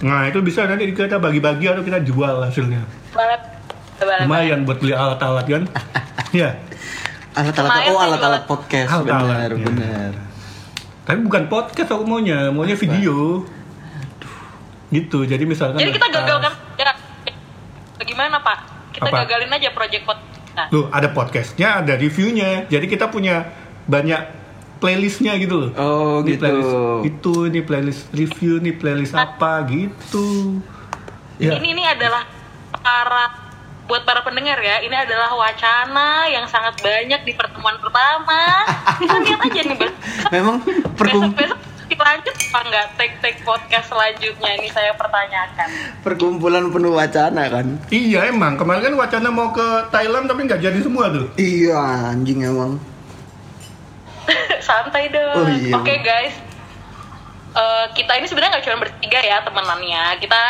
Nah 0.00 0.28
itu 0.28 0.40
bisa 0.40 0.64
nanti 0.64 0.88
kita 0.92 1.20
bagi-bagi 1.20 1.68
atau 1.68 1.82
kita 1.84 2.00
jual 2.00 2.40
hasilnya. 2.40 2.84
Balap 3.12 3.42
balap 4.00 4.24
Lumayan 4.24 4.64
buat 4.64 4.80
beli 4.80 4.94
alat-alat 4.96 5.46
kan? 5.48 5.64
Ya 6.30 6.62
Alat-alat 7.34 7.90
oh 7.90 7.98
alat-alat 7.98 8.42
podcast. 8.46 8.90
Alat-alat, 8.90 9.50
benar 9.50 9.50
ya. 9.50 9.66
benar. 9.66 10.10
Tapi 11.06 11.18
bukan 11.26 11.42
podcast 11.50 11.90
aku 11.90 12.04
maunya, 12.06 12.54
maunya 12.54 12.78
video. 12.78 13.46
Gitu, 14.90 15.18
jadi 15.22 15.42
misalkan 15.46 15.78
jadi 15.78 15.94
kita 15.94 16.08
gagalkan 16.10 16.52
ya 16.74 16.92
bagaimana 17.94 18.36
pak 18.42 18.58
kita 18.90 19.06
Apa? 19.06 19.16
gagalin 19.22 19.50
aja 19.54 19.68
project 19.70 20.02
pot 20.02 20.18
nah, 20.58 20.66
Loh, 20.74 20.90
ada 20.90 21.08
podcastnya, 21.14 21.78
ada 21.78 21.94
reviewnya. 21.94 22.66
Jadi 22.66 22.90
kita 22.90 23.06
punya 23.06 23.46
banyak 23.86 24.18
playlistnya 24.82 25.38
gitu 25.38 25.54
loh. 25.66 25.70
Oh, 25.78 26.26
Ini 26.26 26.34
gitu. 26.34 26.42
playlist 26.42 26.72
itu, 27.06 27.34
ini 27.46 27.60
playlist 27.62 28.02
review, 28.10 28.52
ini 28.58 28.72
playlist 28.74 29.14
apa 29.14 29.62
gitu. 29.70 30.58
Ya. 31.40 31.56
ini 31.56 31.72
ini 31.72 31.84
adalah 31.88 32.28
para 32.84 33.32
buat 33.88 34.06
para 34.06 34.22
pendengar 34.22 34.60
ya 34.62 34.78
ini 34.86 34.94
adalah 34.94 35.34
wacana 35.34 36.28
yang 36.30 36.46
sangat 36.46 36.78
banyak 36.78 37.26
di 37.26 37.32
pertemuan 37.34 37.74
pertama 37.82 38.62
bisa 39.02 39.18
lihat 39.18 39.40
aja 39.42 39.60
nih 39.66 39.76
besok 39.82 39.96
Memang 40.30 40.56
pergum 40.94 41.34
besok 41.34 41.58
dilanjut 41.90 42.30
apa 42.32 42.58
nggak 42.66 42.86
take 42.94 43.14
take 43.18 43.38
podcast 43.42 43.90
selanjutnya 43.90 44.50
ini 44.56 44.70
saya 44.70 44.94
pertanyakan 44.94 45.68
perkumpulan 46.00 46.70
penuh 46.70 46.94
wacana 46.94 47.50
kan? 47.50 47.66
Iya 47.90 48.30
emang, 48.30 48.54
kemarin 48.54 48.90
kan 48.90 48.94
wacana 48.96 49.28
mau 49.28 49.50
ke 49.50 49.66
Thailand 49.90 50.30
tapi 50.30 50.46
nggak 50.46 50.62
jadi 50.62 50.78
semua 50.78 51.10
tuh. 51.10 51.26
Iya 51.34 51.78
anjing 52.14 52.46
emang. 52.46 52.78
santai 54.62 55.10
dong 55.10 55.42
Oh, 55.42 55.48
iya. 55.50 55.74
oke 55.74 55.94
guys 56.00 56.36
Eh, 57.50 57.86
kita 57.98 58.14
ini 58.14 58.30
sebenarnya 58.30 58.54
nggak 58.54 58.66
cuma 58.70 58.86
bertiga 58.86 59.18
ya 59.18 59.42
temenannya 59.42 60.22
kita 60.22 60.42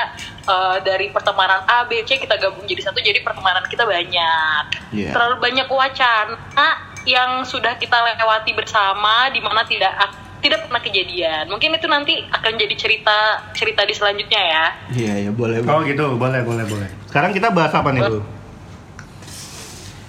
eh, 0.45 0.77
dari 0.85 1.09
pertemanan 1.09 1.65
A 1.65 1.89
B 1.89 2.05
C 2.05 2.21
kita 2.21 2.37
gabung 2.37 2.69
jadi 2.69 2.77
satu 2.85 3.01
jadi 3.01 3.25
pertemanan 3.25 3.65
kita 3.73 3.89
banyak 3.89 4.65
Iya. 4.93 5.17
terlalu 5.17 5.41
banyak 5.41 5.65
wacana 5.65 6.69
yang 7.09 7.41
sudah 7.49 7.81
kita 7.81 7.97
lewati 7.97 8.53
bersama 8.53 9.33
di 9.33 9.41
mana 9.41 9.65
tidak 9.65 9.97
tidak 10.41 10.67
pernah 10.67 10.81
kejadian 10.81 11.45
mungkin 11.47 11.73
itu 11.73 11.87
nanti 11.87 12.15
akan 12.27 12.53
jadi 12.57 12.75
cerita 12.75 13.17
cerita 13.53 13.85
di 13.85 13.93
selanjutnya 13.93 14.41
ya 14.41 14.65
Iya 14.91 15.15
ya 15.25 15.31
boleh. 15.31 15.61
Oh 15.63 15.81
boleh. 15.81 15.93
gitu, 15.93 16.05
boleh, 16.17 16.41
boleh, 16.43 16.65
boleh. 16.65 16.89
Sekarang 17.07 17.31
kita 17.31 17.49
bahas 17.49 17.71
apa 17.71 17.93
nih 17.93 18.03
tuh? 18.03 18.25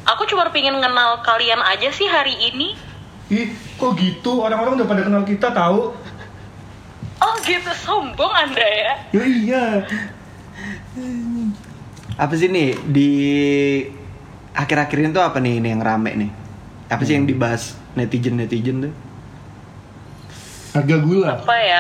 aku 0.04 0.26
cuma 0.26 0.50
pengen 0.50 0.76
kenal 0.76 1.22
kalian 1.22 1.62
aja 1.62 1.88
sih 1.90 2.04
hari 2.06 2.34
ini 2.36 2.76
Ih, 3.28 3.48
kok 3.76 3.96
gitu? 3.96 4.44
Orang-orang 4.44 4.76
udah 4.76 4.88
pada 4.88 5.08
kenal 5.08 5.24
kita 5.24 5.56
tahu. 5.56 5.96
oh 7.18 7.36
gitu 7.46 7.72
sombong 7.80 8.34
anda 8.34 8.60
ya 8.60 8.94
Ya 9.14 9.24
iya. 9.24 9.64
Apa 12.18 12.36
sih 12.36 12.52
nih 12.52 12.76
di 12.84 13.10
akhir-akhir 14.52 14.98
ini 15.00 15.10
tuh 15.10 15.24
apa 15.24 15.40
nih 15.40 15.64
ini 15.64 15.68
yang 15.72 15.80
rame 15.80 16.12
nih? 16.18 16.32
Apa 16.92 17.08
sih 17.08 17.16
yang 17.16 17.24
dibahas 17.24 17.80
netizen 17.96 18.36
netizen 18.36 18.90
tuh? 18.90 18.94
Harga 20.72 20.96
gula. 20.98 21.30
apa 21.36 21.56
ya 21.58 21.80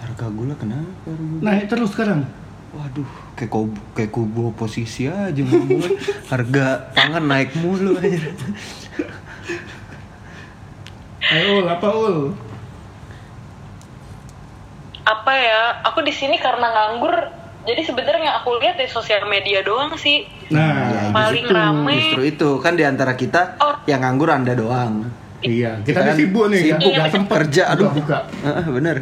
Harga 0.00 0.26
gula 0.28 0.54
kenapa? 0.54 0.88
gula? 1.06 1.40
Naik 1.42 1.64
terus 1.66 1.90
sekarang. 1.90 2.24
Waduh, 2.70 3.08
kayak 3.34 3.50
kubu, 3.50 3.80
kayak 3.92 4.10
kubu 4.10 4.40
oposisi 4.48 5.04
aja 5.04 5.34
ngomongnya. 5.36 5.90
Harga 6.26 6.66
pangan 6.92 7.24
naik 7.26 7.50
mulu 7.56 7.98
aja. 7.98 8.30
Ayo, 11.22 11.58
Ul, 11.58 11.66
apa 11.66 11.88
ul? 11.88 12.16
apa 15.00 15.32
ya 15.34 15.60
aku 15.82 16.00
di 16.00 16.12
sini 16.12 16.38
karena 16.38 16.70
nganggur 16.70 17.10
jadi 17.64 17.82
sebenarnya 17.82 18.22
yang 18.22 18.36
aku 18.36 18.54
lihat 18.56 18.78
di 18.78 18.86
sosial 18.86 19.26
media 19.26 19.58
doang 19.60 19.96
sih 19.96 20.22
Nah, 20.50 20.86
Ya, 20.86 21.02
paling 21.10 21.46
justru, 21.46 21.56
rame. 21.56 21.94
Justru 21.96 22.22
itu 22.28 22.50
kan 22.58 22.74
di 22.74 22.82
antara 22.82 23.14
kita 23.14 23.58
Oh. 23.58 23.74
yang 23.86 24.02
nganggur 24.02 24.28
anda 24.28 24.50
doang. 24.52 25.10
Iya. 25.42 25.72
Kita, 25.80 25.86
Kita 25.86 26.00
kan 26.00 26.08
kan 26.08 26.16
sibuk 26.16 26.44
nih, 26.48 26.60
sibuk, 26.62 26.90
nggak 26.90 27.06
Iya, 27.06 27.14
sempet 27.14 27.36
kerja, 27.38 27.62
aduh. 27.68 27.90
buka. 27.90 28.18
Heeh, 28.40 28.66
bener. 28.70 28.96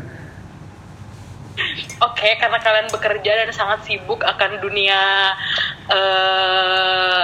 oke 1.99 2.29
karena 2.39 2.59
kalian 2.59 2.89
bekerja 2.89 3.33
dan 3.37 3.51
sangat 3.51 3.83
sibuk 3.83 4.23
akan 4.23 4.63
dunia 4.63 5.35
eh 5.89 7.23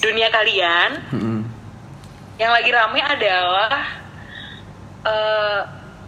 dunia 0.00 0.26
kalian 0.28 0.90
Mm-mm. 1.08 1.40
yang 2.36 2.50
lagi 2.50 2.70
rame 2.70 2.98
adalah 2.98 3.70
eh 5.02 5.58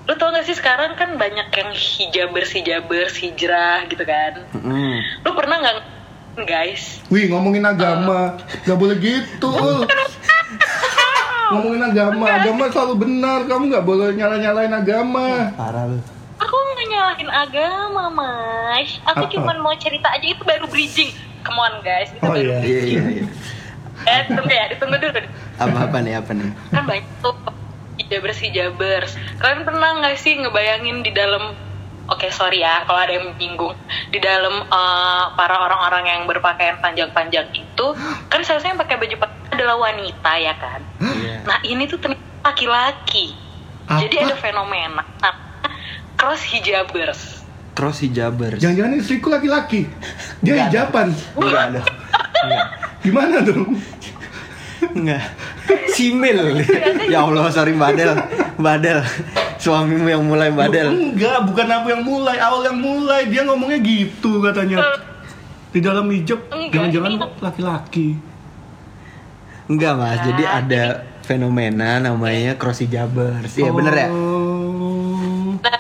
lu 0.05 0.15
tau 0.15 0.29
gak 0.29 0.43
sih 0.43 0.53
sekarang 0.53 0.99
kan 0.99 1.15
banyak 1.15 1.49
yang 1.49 1.71
hijabers 1.71 2.51
hijabers 2.51 3.15
hijrah 3.15 3.87
gitu 3.87 4.03
kan 4.03 4.43
Mm-mm. 4.53 4.99
lu 5.23 5.31
pernah 5.33 5.63
nggak 5.63 5.77
guys 6.43 6.99
Wih, 7.07 7.31
ngomongin 7.31 7.63
agama, 7.63 8.35
nggak 8.67 8.75
boleh 8.75 8.99
gitu. 8.99 9.47
Ul. 9.47 9.87
Ngomongin 11.51 11.83
agama, 11.85 12.25
agama 12.27 12.65
selalu 12.69 12.95
benar. 12.99 13.39
Kamu 13.45 13.63
nggak 13.67 13.85
boleh 13.85 14.09
nyala-nyalain 14.13 14.73
agama. 14.73 15.27
Parah 15.53 15.85
lu. 15.87 15.99
aku 16.35 16.51
nggak 16.51 16.87
nyalahin 16.89 17.31
agama 17.31 18.05
mas 18.11 18.99
aku 19.03 19.25
Apa? 19.25 19.33
cuma 19.33 19.55
mau 19.57 19.73
cerita 19.75 20.11
aja 20.11 20.27
itu 20.27 20.43
baru 20.43 20.67
bridging 20.67 21.09
come 21.41 21.57
on 21.57 21.79
guys 21.81 22.11
itu 22.11 22.21
Oh, 22.21 22.31
baru 22.31 22.43
iya. 22.43 22.59
Iya 22.61 22.81
iya 22.83 23.03
iya. 23.13 23.25
eh 24.05 24.21
tunggu 24.27 24.51
ya 24.51 24.65
ditunggu 24.69 24.99
dulu 24.99 25.21
Apa 25.57 25.79
apa 25.85 25.97
nih 26.01 26.19
apa 26.19 26.31
nih? 26.33 26.51
kan 26.69 26.83
banyak 26.85 27.07
tuh 27.21 27.33
hijabers 27.97 28.39
hijabers 28.39 29.11
kalian 29.39 29.63
pernah 29.63 29.91
nggak 29.97 30.17
sih 30.17 30.37
ngebayangin 30.37 31.01
di 31.01 31.11
dalam 31.11 31.55
oke 32.09 32.27
sorry 32.31 32.61
ya 32.61 32.85
kalau 32.85 33.01
ada 33.01 33.13
yang 33.17 33.33
menyinggung 33.35 33.75
di 34.11 34.19
dalam 34.21 34.65
eh, 34.65 35.25
para 35.37 35.57
orang-orang 35.59 36.05
yang 36.05 36.21
berpakaian 36.25 36.77
panjang-panjang 36.81 37.49
itu 37.53 37.87
kan 38.33 38.41
seharusnya 38.45 38.77
yang 38.77 38.81
pakai 38.81 38.97
baju 39.01 39.17
panjang 39.25 39.43
adalah 39.55 39.77
wanita 39.79 40.33
ya 40.41 40.55
kan 40.59 40.81
Iya. 40.99 41.37
nah 41.47 41.59
ini 41.63 41.87
tuh 41.87 41.99
ternyata 42.01 42.43
laki-laki 42.45 43.33
jadi 43.85 44.29
ada 44.29 44.35
fenomena 44.41 45.05
namanya 45.05 45.31
cross 46.17 46.41
hijabers 46.49 47.45
Cross 47.75 48.07
hijabers. 48.07 48.63
Jangan-jangan 48.63 49.03
istriku 49.03 49.35
laki-laki. 49.35 49.91
Dia 50.47 50.71
hijaban. 50.71 51.11
Enggak 51.35 51.75
ada. 51.75 51.81
Enggak. 52.47 52.67
Gimana 53.03 53.37
dong? 53.43 53.75
Enggak. 54.95 55.27
Simil. 55.91 56.63
ya 57.11 57.27
Allah, 57.27 57.51
sorry 57.51 57.75
Badel. 57.75 58.15
Badel. 58.63 59.03
Suamimu 59.65 60.07
yang 60.13 60.21
mulai 60.21 60.53
Badel. 60.53 60.93
Enggak, 60.93 61.49
bukan 61.49 61.67
aku 61.73 61.87
yang 61.89 62.05
mulai, 62.05 62.37
awal 62.37 62.61
yang 62.69 62.77
mulai. 62.77 63.25
Dia 63.33 63.49
ngomongnya 63.49 63.81
gitu 63.81 64.45
katanya. 64.45 64.85
Di 65.73 65.81
dalam 65.81 66.05
hijab, 66.13 66.53
jangan-jangan 66.69 67.13
laki-laki. 67.41 68.21
Enggak, 69.65 69.97
Mas. 69.97 70.21
Jadi 70.21 70.45
Nah, 70.45 70.61
ada 70.61 70.85
fenomena 71.25 71.97
namanya 71.97 72.61
crossy 72.61 72.85
jabbers. 72.85 73.57
Iya, 73.57 73.73
bener 73.73 73.95
ya? 73.97 74.09
Oh. 74.13 75.57
Nah, 75.65 75.79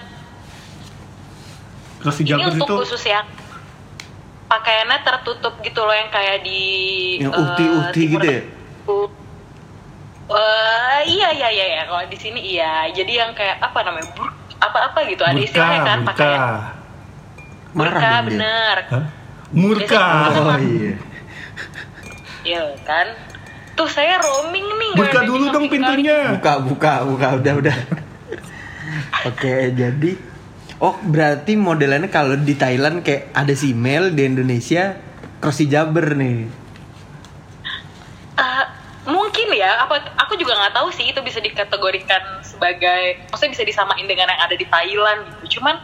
Terus 2.01 2.15
si 2.17 2.23
ini 2.25 2.31
Jabers 2.33 2.57
untuk 2.57 2.69
itu 2.69 2.75
khusus 2.85 3.05
yang 3.05 3.29
pakaiannya 4.49 4.99
tertutup 5.05 5.61
gitu 5.61 5.81
loh 5.85 5.97
yang 5.97 6.09
kayak 6.13 6.45
di 6.45 6.61
Yang 7.21 7.33
eh, 7.33 7.41
uhti-uhti 7.41 7.93
Timur 7.93 8.21
gitu 8.21 8.29
ya? 8.29 8.41
Tengah. 10.25 10.35
Eh, 10.35 11.01
iya 11.07 11.29
iya 11.31 11.49
iya 11.51 11.67
ya 11.71 11.83
kalau 11.85 12.05
di 12.05 12.17
sini 12.17 12.41
iya 12.41 12.89
jadi 12.89 13.13
yang 13.21 13.31
kayak 13.33 13.61
apa 13.61 13.79
namanya 13.83 14.09
bur 14.13 14.29
apa 14.57 14.79
apa 14.89 14.99
gitu 15.05 15.21
ada 15.21 15.37
istilahnya 15.37 15.81
kan 15.83 15.99
murka. 16.01 16.11
pakaian 16.11 16.43
Marah 17.71 17.93
murka 17.93 18.01
dong 18.01 18.09
dia. 18.09 18.25
bener 18.25 18.77
Hah? 18.87 19.07
Murka. 19.51 20.05
Oh 20.35 20.59
iya. 20.59 20.93
Iya 22.43 22.63
kan 22.83 23.07
tuh 23.73 23.87
saya 23.87 24.19
roaming 24.19 24.65
nih 24.65 24.91
Buka 24.95 25.21
dulu 25.23 25.45
dong 25.49 25.67
kali. 25.67 25.75
pintunya. 25.75 26.33
Buka, 26.33 26.53
buka, 26.61 26.93
buka. 27.05 27.27
Udah, 27.37 27.53
udah. 27.57 27.77
Oke, 29.25 29.73
jadi 29.73 30.13
Oh, 30.77 30.99
berarti 31.01 31.55
modelannya 31.55 32.11
kalau 32.11 32.35
di 32.35 32.53
Thailand 32.53 33.01
kayak 33.01 33.31
ada 33.33 33.55
si 33.55 33.73
Mel 33.73 34.11
di 34.11 34.27
Indonesia 34.27 34.99
crossy 35.39 35.65
jabber 35.65 36.13
nih. 36.13 36.45
Eh, 38.35 38.65
mungkin 39.07 39.49
ya 39.55 39.81
apa 39.81 40.03
aku 40.25 40.35
juga 40.35 40.57
nggak 40.57 40.75
tahu 40.75 40.89
sih 40.91 41.05
itu 41.05 41.21
bisa 41.21 41.39
dikategorikan 41.39 42.21
sebagai 42.41 43.23
maksudnya 43.29 43.53
bisa 43.53 43.65
disamain 43.65 44.03
dengan 44.03 44.27
yang 44.27 44.41
ada 44.41 44.53
di 44.53 44.65
Thailand 44.65 45.21
gitu 45.39 45.61
cuman 45.61 45.77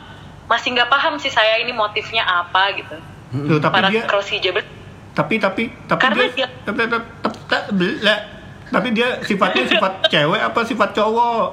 masih 0.46 0.72
nggak 0.72 0.88
paham 0.88 1.16
sih 1.16 1.28
saya 1.28 1.58
ini 1.58 1.70
motifnya 1.70 2.24
apa 2.24 2.74
gitu 2.74 2.96
Tuh, 3.30 3.58
tapi 3.58 3.74
para 3.74 3.88
dia 3.88 4.02
crossy 4.04 4.38
jabber 4.38 4.66
tapi 5.10 5.36
tapi 5.36 5.70
tapi 5.84 6.00
Karena 6.00 6.24
dia, 6.26 6.46
dia- 6.46 6.50
tapi, 6.64 6.78
tapi, 6.82 7.06
tapi, 7.20 7.36
tapi- 7.68 8.26
tapi 8.70 8.88
dia 8.90 9.18
sifatnya 9.20 9.66
sifat 9.66 9.92
cewek 10.14 10.38
apa 10.40 10.60
sifat 10.62 10.94
cowok? 10.94 11.48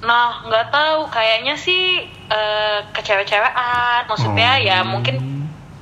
Nah, 0.00 0.46
nggak 0.46 0.70
tahu. 0.70 1.10
Kayaknya 1.10 1.58
sih 1.58 2.06
eh, 2.06 2.78
kecewe-cewean. 2.90 4.06
Maksudnya 4.06 4.50
Oh. 4.56 4.64
ya 4.64 4.78
mungkin 4.80 5.16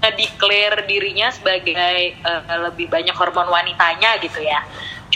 declare 0.01 0.89
dirinya 0.89 1.29
sebagai 1.29 1.77
eh, 2.17 2.43
lebih 2.65 2.89
banyak 2.89 3.13
hormon 3.13 3.47
wanitanya 3.47 4.17
gitu 4.19 4.41
ya. 4.41 4.65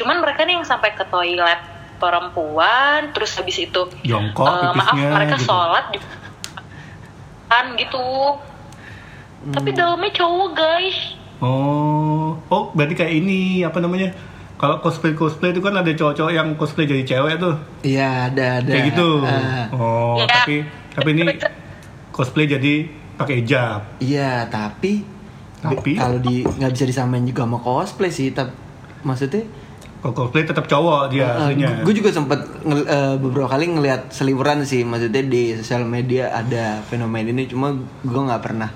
Cuman 0.03 0.19
mereka 0.19 0.43
nih 0.43 0.59
yang 0.59 0.67
sampai 0.67 0.93
ke 0.93 1.07
toilet 1.07 1.61
perempuan, 1.97 3.15
terus 3.15 3.31
habis 3.33 3.57
itu 3.57 3.81
Jongkok 4.03 4.43
eh, 4.43 4.75
maaf 4.75 4.91
pipisnya 4.91 5.15
mereka 5.15 5.37
gitu. 5.39 5.47
sholat 5.47 5.85
di 5.89 5.99
kan 7.47 7.67
gitu. 7.77 8.07
Tapi 9.45 9.69
dalamnya 9.71 10.11
cowok 10.11 10.49
guys. 10.53 10.99
Oh, 11.39 12.39
oh 12.47 12.63
berarti 12.73 12.95
kayak 12.95 13.13
ini 13.13 13.63
apa 13.63 13.79
namanya? 13.79 14.11
Kalau 14.55 14.79
cosplay 14.79 15.11
cosplay 15.13 15.51
itu 15.51 15.59
kan 15.59 15.75
ada 15.75 15.91
cowok-cowok 15.91 16.31
yang 16.31 16.55
cosplay 16.55 16.87
jadi 16.87 17.03
cewek 17.05 17.35
tuh, 17.37 17.59
Iya, 17.83 18.31
ada, 18.31 18.63
ada. 18.63 18.71
kayak 18.71 18.95
gitu. 18.95 19.09
Ah, 19.21 19.67
Oh, 19.75 20.15
Iya. 20.15 20.27
tapi 20.29 20.55
tapi 20.95 21.09
ini 21.13 21.23
cosplay 22.11 22.47
jadi 22.47 22.87
pakai 23.15 23.43
hijab. 23.43 23.99
iya, 23.99 24.47
tapi 24.47 25.03
Tapi? 25.59 25.99
kalau 25.99 26.19
di 26.19 26.43
nggak 26.43 26.73
bisa 26.73 26.87
disamain 26.87 27.23
juga 27.23 27.43
sama 27.43 27.59
cosplay 27.59 28.11
sih, 28.11 28.31
tapi 28.31 28.55
maksudnya 29.03 29.43
Kalau 30.03 30.15
cosplay 30.19 30.43
tetap 30.43 30.67
cowok 30.67 31.15
dia 31.15 31.31
aslinya. 31.31 31.87
gue 31.87 31.95
juga 31.95 32.11
sempet 32.11 32.43
ngel- 32.67 32.85
eh, 32.85 33.15
beberapa 33.23 33.47
kali 33.47 33.71
ngelihat 33.71 34.11
seliweran 34.11 34.67
sih, 34.67 34.83
maksudnya 34.83 35.23
di 35.23 35.55
sosial 35.55 35.87
media 35.87 36.35
ada 36.35 36.83
fenomena 36.83 37.31
ini, 37.31 37.47
cuma 37.47 37.71
gue 38.03 38.23
nggak 38.27 38.43
pernah 38.43 38.67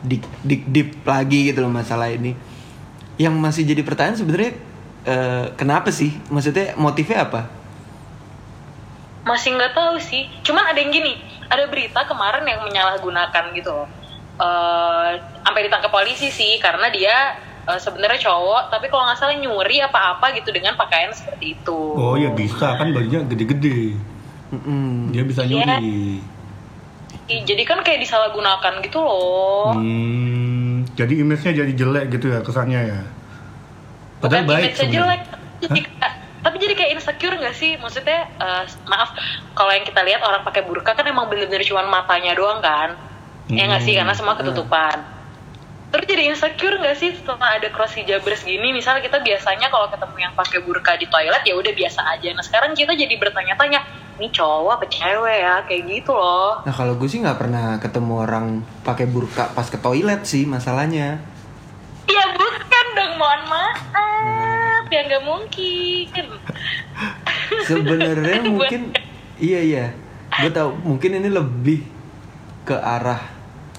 dik 0.00 0.24
dik 0.40 0.62
deep 0.72 0.88
lagi 1.04 1.52
gitu 1.52 1.60
loh 1.60 1.68
masalah 1.68 2.08
ini. 2.08 2.32
Yang 3.20 3.34
masih 3.36 3.62
jadi 3.68 3.82
pertanyaan 3.84 4.16
sebenarnya 4.16 4.52
eh, 5.04 5.46
kenapa 5.54 5.92
sih? 5.92 6.16
Maksudnya 6.32 6.72
motifnya 6.74 7.28
apa? 7.28 7.42
masih 9.24 9.56
nggak 9.56 9.72
tahu 9.72 9.96
sih 9.96 10.28
cuman 10.44 10.68
ada 10.68 10.76
yang 10.76 10.92
gini 10.92 11.16
ada 11.48 11.64
berita 11.64 12.04
kemarin 12.04 12.44
yang 12.44 12.60
menyalahgunakan 12.60 13.56
gitu 13.56 13.72
loh 13.72 13.88
Eh, 14.34 15.10
sampai 15.46 15.70
ditangkap 15.70 15.94
polisi 15.94 16.26
sih 16.26 16.58
karena 16.58 16.90
dia 16.90 17.38
eh, 17.64 17.78
sebenarnya 17.78 18.20
cowok 18.20 18.68
tapi 18.68 18.86
kalau 18.86 19.04
nggak 19.04 19.16
salah 19.16 19.34
nyuri 19.34 19.80
apa-apa 19.80 20.32
gitu 20.32 20.50
dengan 20.50 20.74
pakaian 20.74 21.10
seperti 21.10 21.54
itu 21.54 21.80
Oh 21.94 22.14
ya 22.14 22.30
bisa 22.30 22.74
kan 22.74 22.90
bajunya 22.90 23.24
gede-gede. 23.24 23.96
Mm-mm. 24.50 25.10
Dia 25.10 25.22
bisa 25.22 25.42
Iya. 25.42 25.80
nyuri. 25.80 26.20
Ih, 27.24 27.40
jadi 27.42 27.62
kan 27.64 27.80
kayak 27.80 28.00
disalahgunakan 28.00 28.84
gitu 28.84 29.00
loh 29.00 29.72
Hmm, 29.72 30.84
jadi 30.92 31.24
image-nya 31.24 31.56
jadi 31.56 31.72
jelek 31.72 32.12
gitu 32.12 32.28
ya 32.28 32.40
kesannya 32.40 32.80
ya. 32.84 33.00
Padahal 34.18 34.44
Bukan 34.44 34.52
baik 34.52 34.64
image-nya 34.70 34.88
jelek 34.90 35.20
jadi 35.62 35.80
tapi 36.44 36.60
jadi 36.60 36.74
kayak 36.76 36.90
insecure 36.92 37.32
nggak 37.34 37.56
sih 37.56 37.80
maksudnya 37.80 38.28
eh, 38.28 38.64
maaf 38.84 39.16
kalau 39.52 39.72
yang 39.72 39.80
kita 39.82 40.04
lihat 40.04 40.20
orang 40.20 40.44
pakai 40.44 40.60
burka 40.62 40.92
kan 40.92 41.02
emang 41.02 41.24
bener-bener 41.24 41.64
cuma 41.64 41.80
matanya 41.82 42.36
doang 42.36 42.60
kan 42.60 43.00
ya 43.46 43.64
nggak 43.64 43.80
sih 43.80 43.96
Hmm. 43.96 44.04
karena 44.04 44.12
semua 44.12 44.34
ketutupan 44.36 44.96
terus 45.94 46.10
jadi 46.10 46.26
insecure 46.26 46.74
nggak 46.82 46.98
sih 46.98 47.14
setelah 47.14 47.54
ada 47.54 47.70
cross 47.70 47.94
hijabers 47.94 48.42
gini? 48.42 48.74
Misalnya 48.74 48.98
kita 48.98 49.22
biasanya 49.22 49.70
kalau 49.70 49.86
ketemu 49.86 50.26
yang 50.26 50.34
pakai 50.34 50.58
burka 50.66 50.98
di 50.98 51.06
toilet 51.06 51.46
ya 51.46 51.54
udah 51.54 51.70
biasa 51.70 52.18
aja. 52.18 52.34
Nah 52.34 52.42
sekarang 52.42 52.74
kita 52.74 52.98
jadi 52.98 53.14
bertanya-tanya 53.14 53.78
ini 54.18 54.26
cowok 54.34 54.74
apa 54.74 54.86
cewek 54.90 55.38
ya? 55.38 55.62
Kayak 55.70 55.82
gitu 55.86 56.10
loh. 56.18 56.66
Nah 56.66 56.74
kalau 56.74 56.98
gue 56.98 57.06
sih 57.06 57.22
nggak 57.22 57.38
pernah 57.38 57.78
ketemu 57.78 58.26
orang 58.26 58.46
pakai 58.82 59.06
burka 59.06 59.54
pas 59.54 59.70
ke 59.70 59.78
toilet 59.78 60.26
sih 60.26 60.42
masalahnya. 60.50 61.22
ya 62.10 62.24
bukan 62.34 62.86
dong. 62.98 63.14
Mohon 63.14 63.42
maaf. 63.46 64.82
Ya 64.90 65.00
nggak 65.06 65.22
mungkin. 65.22 66.26
Sebenarnya 67.70 68.42
mungkin 68.50 68.98
iya 69.38 69.62
iya. 69.62 69.86
Gue 70.42 70.50
tahu 70.50 70.74
mungkin 70.74 71.22
ini 71.22 71.30
lebih 71.30 71.86
ke 72.66 72.74
arah 72.74 73.22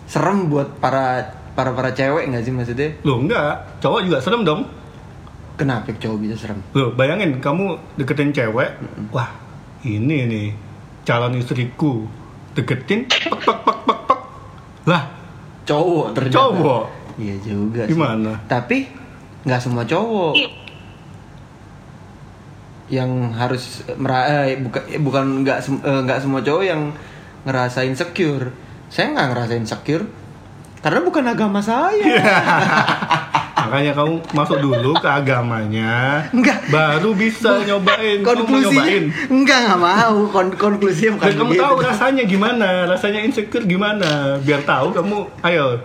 serem 0.08 0.48
buat 0.48 0.80
para 0.80 1.35
para 1.56 1.72
para 1.72 1.90
cewek 1.90 2.28
nggak 2.28 2.44
sih 2.44 2.52
maksudnya? 2.52 2.90
Loh 3.02 3.18
enggak, 3.18 3.80
cowok 3.80 4.00
juga 4.04 4.18
serem 4.20 4.44
dong. 4.44 4.68
Kenapa 5.56 5.88
cowok 5.90 6.18
bisa 6.20 6.36
serem? 6.38 6.60
Loh, 6.72 6.92
bayangin 6.92 7.40
kamu 7.40 7.66
deketin 7.96 8.30
cewek, 8.30 8.76
wah 9.10 9.32
ini 9.82 10.28
nih 10.28 10.48
calon 11.02 11.34
istriku 11.34 12.04
deketin, 12.52 13.08
pek 13.08 13.24
pek 13.34 13.58
pek 13.58 13.78
pek 13.82 14.00
pek, 14.06 14.20
lah 14.86 15.04
Cowok 15.64 16.14
ternyata. 16.14 16.36
cowok. 16.38 16.84
Iya 17.16 17.36
juga. 17.42 17.82
sih. 17.84 17.90
Gimana? 17.90 18.36
Tapi 18.46 18.86
nggak 19.42 19.58
semua 19.60 19.82
cowok 19.82 20.34
Ih, 20.36 20.52
yang 22.88 23.34
harus 23.34 23.82
mera 23.96 24.46
eh, 24.46 24.60
bukan 24.60 24.82
eh, 24.86 25.00
bukan 25.00 25.26
nggak 25.42 25.60
sem- 25.60 25.82
eh, 25.82 26.02
nggak 26.04 26.20
semua 26.20 26.42
cowok 26.42 26.64
yang 26.64 26.94
ngerasain 27.42 27.96
secure. 27.96 28.54
Saya 28.88 29.10
nggak 29.12 29.28
ngerasain 29.32 29.66
secure 29.66 30.06
karena 30.86 31.02
bukan 31.02 31.26
agama 31.26 31.58
saya. 31.58 31.98
Makanya 33.66 33.98
kamu 33.98 34.22
masuk 34.30 34.62
dulu 34.62 34.94
ke 34.94 35.10
agamanya, 35.10 36.22
Enggak. 36.30 36.70
baru 36.70 37.18
bisa 37.18 37.66
nyobain. 37.66 38.22
Nyobain. 38.22 39.10
enggak 39.26 39.60
nggak 39.66 39.82
mau 39.82 40.30
Kon 40.30 40.54
konklusinya 40.54 41.18
bukan 41.18 41.26
Dan 41.26 41.34
kamu 41.34 41.50
begitu. 41.50 41.64
tahu 41.66 41.76
rasanya 41.82 42.24
gimana, 42.24 42.68
rasanya 42.86 43.26
insecure 43.26 43.66
gimana. 43.66 44.38
Biar 44.38 44.62
tahu 44.62 44.94
kamu, 44.94 45.18
ayo 45.42 45.82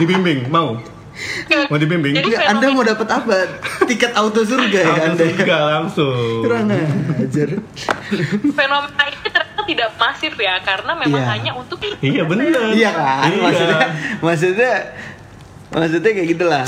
dibimbing, 0.00 0.48
mau? 0.48 0.80
Mau 1.68 1.76
dibimbing? 1.76 2.14
Jadi 2.14 2.30
Enggak, 2.30 2.46
anda 2.46 2.66
mau 2.70 2.86
dapat 2.86 3.08
apa 3.10 3.36
tiket 3.84 4.14
auto 4.14 4.38
surga 4.40 4.78
ya 4.78 4.86
Langsung 4.88 5.10
anda 5.10 5.24
surga 5.26 5.56
langsung. 5.74 6.40
kurang 6.40 6.70
ajar 6.70 7.48
fenomena 8.48 9.02
ini 9.04 9.30
tidak 9.68 9.92
masif 9.94 10.32
ya 10.34 10.56
karena 10.58 10.92
memang 10.94 11.20
Iya. 11.20 11.28
hanya 11.30 11.52
untuk 11.52 11.76
Iya 12.02 12.24
bener. 12.24 12.48
iya 12.72 12.90
kan 12.90 13.28
Iya. 13.28 13.38
maksudnya 13.38 13.80
maksudnya 14.18 14.72
maksudnya 15.70 16.10
kayak 16.10 16.28
gitulah 16.30 16.66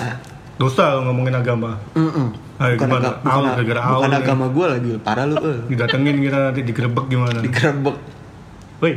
Dosa 0.55 0.93
lo 0.93 1.09
ngomongin 1.09 1.33
agama. 1.35 1.81
Mm-mm. 1.97 2.37
Ayo, 2.61 2.77
bukan, 2.77 2.85
gimana? 2.87 3.01
aga- 3.09 3.19
bukan, 3.19 3.33
Aul, 3.33 3.41
a- 3.41 3.53
gara-gara 3.57 3.81
bukan 3.89 4.13
agama 4.15 4.45
gue 4.47 4.67
lagi 4.69 4.91
parah 5.01 5.25
lu 5.25 5.37
eh. 5.41 5.59
Didatengin 5.67 6.17
kita 6.21 6.39
nanti 6.43 6.61
digerebek 6.63 7.05
gimana? 7.09 7.39
digerebek 7.41 7.97
Woi, 8.79 8.93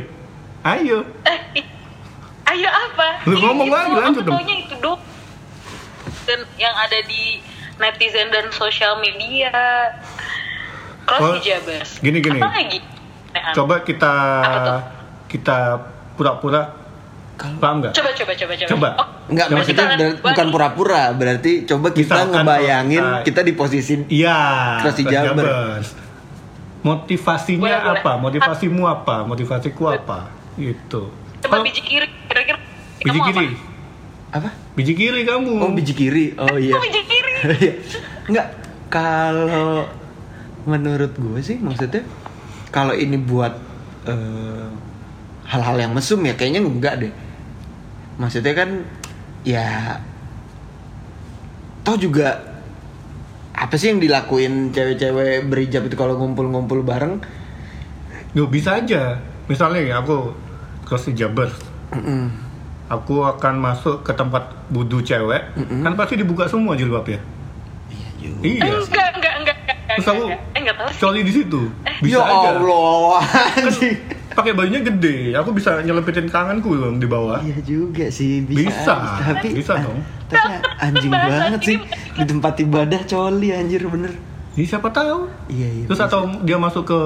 ayo. 0.62 1.08
eh, 1.24 1.64
ayo 2.46 2.68
apa 2.68 3.08
Lu 3.24 3.36
ngomong 3.38 3.64
itu, 3.64 3.72
lagi, 3.74 3.92
lanjut 3.96 4.22
dong. 4.22 4.36
itu 4.44 4.76
dong 4.78 5.00
dan 6.24 6.40
yang 6.54 6.72
ada 6.74 6.98
di 7.02 7.40
netizen 7.74 8.28
dan 8.28 8.48
sosial 8.50 8.96
media 8.98 9.48
cross 11.02 11.20
Oh, 11.22 11.32
hijabers 11.34 11.96
gini, 11.98 12.20
gini. 12.20 12.38
apa 12.38 12.48
lagi 12.50 12.78
Coba 13.52 13.82
kita 13.82 14.12
Apa 14.38 14.58
tuh? 14.60 14.80
kita 15.28 15.56
pura-pura 16.14 16.62
Kalau 17.34 17.58
Paham 17.58 17.82
nggak? 17.82 17.92
Coba 17.92 18.10
coba 18.12 18.32
coba 18.32 18.52
coba. 18.54 18.70
Coba. 18.70 18.88
Oh, 18.94 19.06
Enggak, 19.26 19.46
maksudnya 19.50 19.86
ber- 19.90 20.18
bukan 20.22 20.46
pura-pura, 20.48 21.02
berarti 21.10 21.52
coba 21.64 21.90
kita 21.90 22.14
Misalkan 22.14 22.30
ngebayangin 22.40 23.02
kalau 23.02 23.18
kita- 23.18 23.26
kita 23.26 23.40
di 23.42 23.52
posisi 23.52 23.92
Iya. 24.06 24.38
Cross 24.78 24.94
di 24.94 25.02
Cross 25.02 25.14
Jabar. 25.16 25.42
Jabers. 25.42 25.88
Motivasinya 26.80 27.64
Boleh, 27.64 27.80
boleh. 27.80 28.00
apa? 28.00 28.12
Motivasimu 28.20 28.82
apa? 28.84 29.16
Motivasiku 29.24 29.82
apa? 29.88 30.18
Gitu. 30.54 31.02
Coba 31.40 31.56
biji 31.60 31.80
kiri 31.80 32.06
kira-kira. 32.24 32.58
biji 33.00 33.18
kiri. 33.24 33.46
Apa? 34.30 34.38
apa? 34.38 34.50
Biji 34.74 34.92
kiri 34.92 35.20
kamu. 35.24 35.52
Oh, 35.58 35.70
biji 35.72 35.92
kiri. 35.92 36.26
Oh 36.36 36.54
iya. 36.54 36.72
Oh, 36.72 36.80
biji 36.80 37.02
kiri. 37.02 37.32
Iya. 37.56 37.72
Enggak, 38.24 38.46
kalau 38.88 39.84
menurut 40.64 41.12
gue 41.12 41.40
sih 41.40 41.58
maksudnya 41.58 42.06
kalau 42.74 42.90
ini 42.90 43.14
buat 43.14 43.54
eh, 44.10 44.66
hal-hal 45.46 45.76
yang 45.78 45.94
mesum 45.94 46.18
ya 46.26 46.34
kayaknya 46.34 46.66
enggak 46.66 47.06
deh. 47.06 47.12
Maksudnya 48.18 48.54
kan 48.58 48.82
ya 49.46 50.02
toh 51.86 51.94
juga 51.94 52.42
apa 53.54 53.78
sih 53.78 53.94
yang 53.94 54.02
dilakuin 54.02 54.74
cewek-cewek 54.74 55.46
berijab 55.46 55.86
itu 55.86 55.94
kalau 55.94 56.18
ngumpul-ngumpul 56.18 56.82
bareng? 56.82 57.22
Duh, 58.34 58.50
bisa 58.50 58.82
aja. 58.82 59.22
Misalnya 59.46 59.94
ya 59.94 59.94
aku 60.02 60.34
cross 60.82 61.06
di 61.06 61.14
Jabers. 61.14 61.54
Mm-mm. 61.94 62.34
Aku 62.90 63.22
akan 63.22 63.62
masuk 63.62 64.02
ke 64.02 64.12
tempat 64.12 64.50
budu 64.68 65.00
cewek, 65.00 65.54
Mm-mm. 65.56 65.86
kan 65.86 65.94
pasti 65.94 66.18
dibuka 66.18 66.50
semua 66.50 66.74
jilbabnya. 66.74 67.22
Iya 67.88 68.08
juga. 68.18 68.40
Iya. 68.42 68.62
Enggak, 68.74 69.08
Terus 69.86 70.06
aku 70.06 70.22
enggak. 70.24 70.40
Eh, 70.50 70.60
enggak 70.60 70.76
tahu 70.76 70.88
sih. 70.88 70.98
coli 70.98 71.20
di 71.20 71.32
situ. 71.32 71.60
Bisa 72.00 72.16
ya 72.16 72.22
aja. 72.24 72.48
Allah, 72.54 73.18
Kan 73.54 73.64
anjing. 73.68 73.94
pakai 74.30 74.52
bajunya 74.52 74.80
gede, 74.82 75.16
aku 75.32 75.50
bisa 75.50 75.78
nyelepitin 75.78 76.26
tanganku 76.26 76.74
dong 76.74 76.96
di 76.96 77.06
bawah. 77.06 77.38
Iya 77.38 77.58
juga 77.60 78.06
sih 78.08 78.42
bisa. 78.42 78.64
Bisa. 78.64 78.94
Tapi 79.20 79.48
Bisa 79.52 79.72
dong. 79.78 79.98
Tapi 80.26 80.50
anjing 80.80 81.12
banget 81.12 81.60
sih 81.62 81.78
di 82.12 82.24
tempat 82.24 82.54
ibadah 82.58 83.00
coli 83.04 83.48
anjir 83.50 83.84
bener. 83.84 84.10
Ini 84.52 84.64
siapa 84.64 84.88
tahu? 84.88 85.26
Iya 85.46 85.68
iya. 85.68 85.84
Terus 85.84 85.96
bisa. 85.96 86.08
atau 86.08 86.20
dia 86.40 86.56
masuk 86.56 86.84
ke 86.84 87.00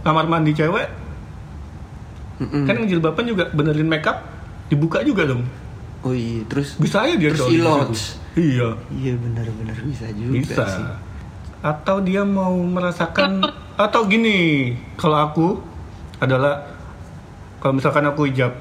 kamar 0.00 0.24
mandi 0.24 0.50
cewek, 0.52 0.86
Mm-mm. 2.36 2.64
kan 2.64 2.82
jilbaban 2.82 3.24
juga 3.24 3.46
benerin 3.48 3.86
makeup, 3.86 4.22
dibuka 4.66 4.98
juga 5.00 5.22
dong. 5.24 5.46
Oh 6.00 6.12
iya 6.12 6.44
terus 6.44 6.76
Bisa 6.76 7.00
aja 7.00 7.14
dia 7.14 7.30
Terus 7.30 7.48
ilot. 7.50 7.88
Iya, 8.34 8.76
Iya 8.90 9.12
bener-bener 9.16 9.78
bisa 9.80 10.04
juga 10.10 10.34
bisa. 10.34 10.64
sih. 10.66 10.84
Atau 11.64 12.04
dia 12.04 12.20
mau 12.28 12.52
merasakan 12.52 13.40
atau 13.80 14.04
gini, 14.04 14.70
kalau 15.00 15.16
aku 15.16 15.46
adalah 16.20 16.60
kalau 17.56 17.80
misalkan 17.80 18.04
aku 18.04 18.28
hijab 18.28 18.52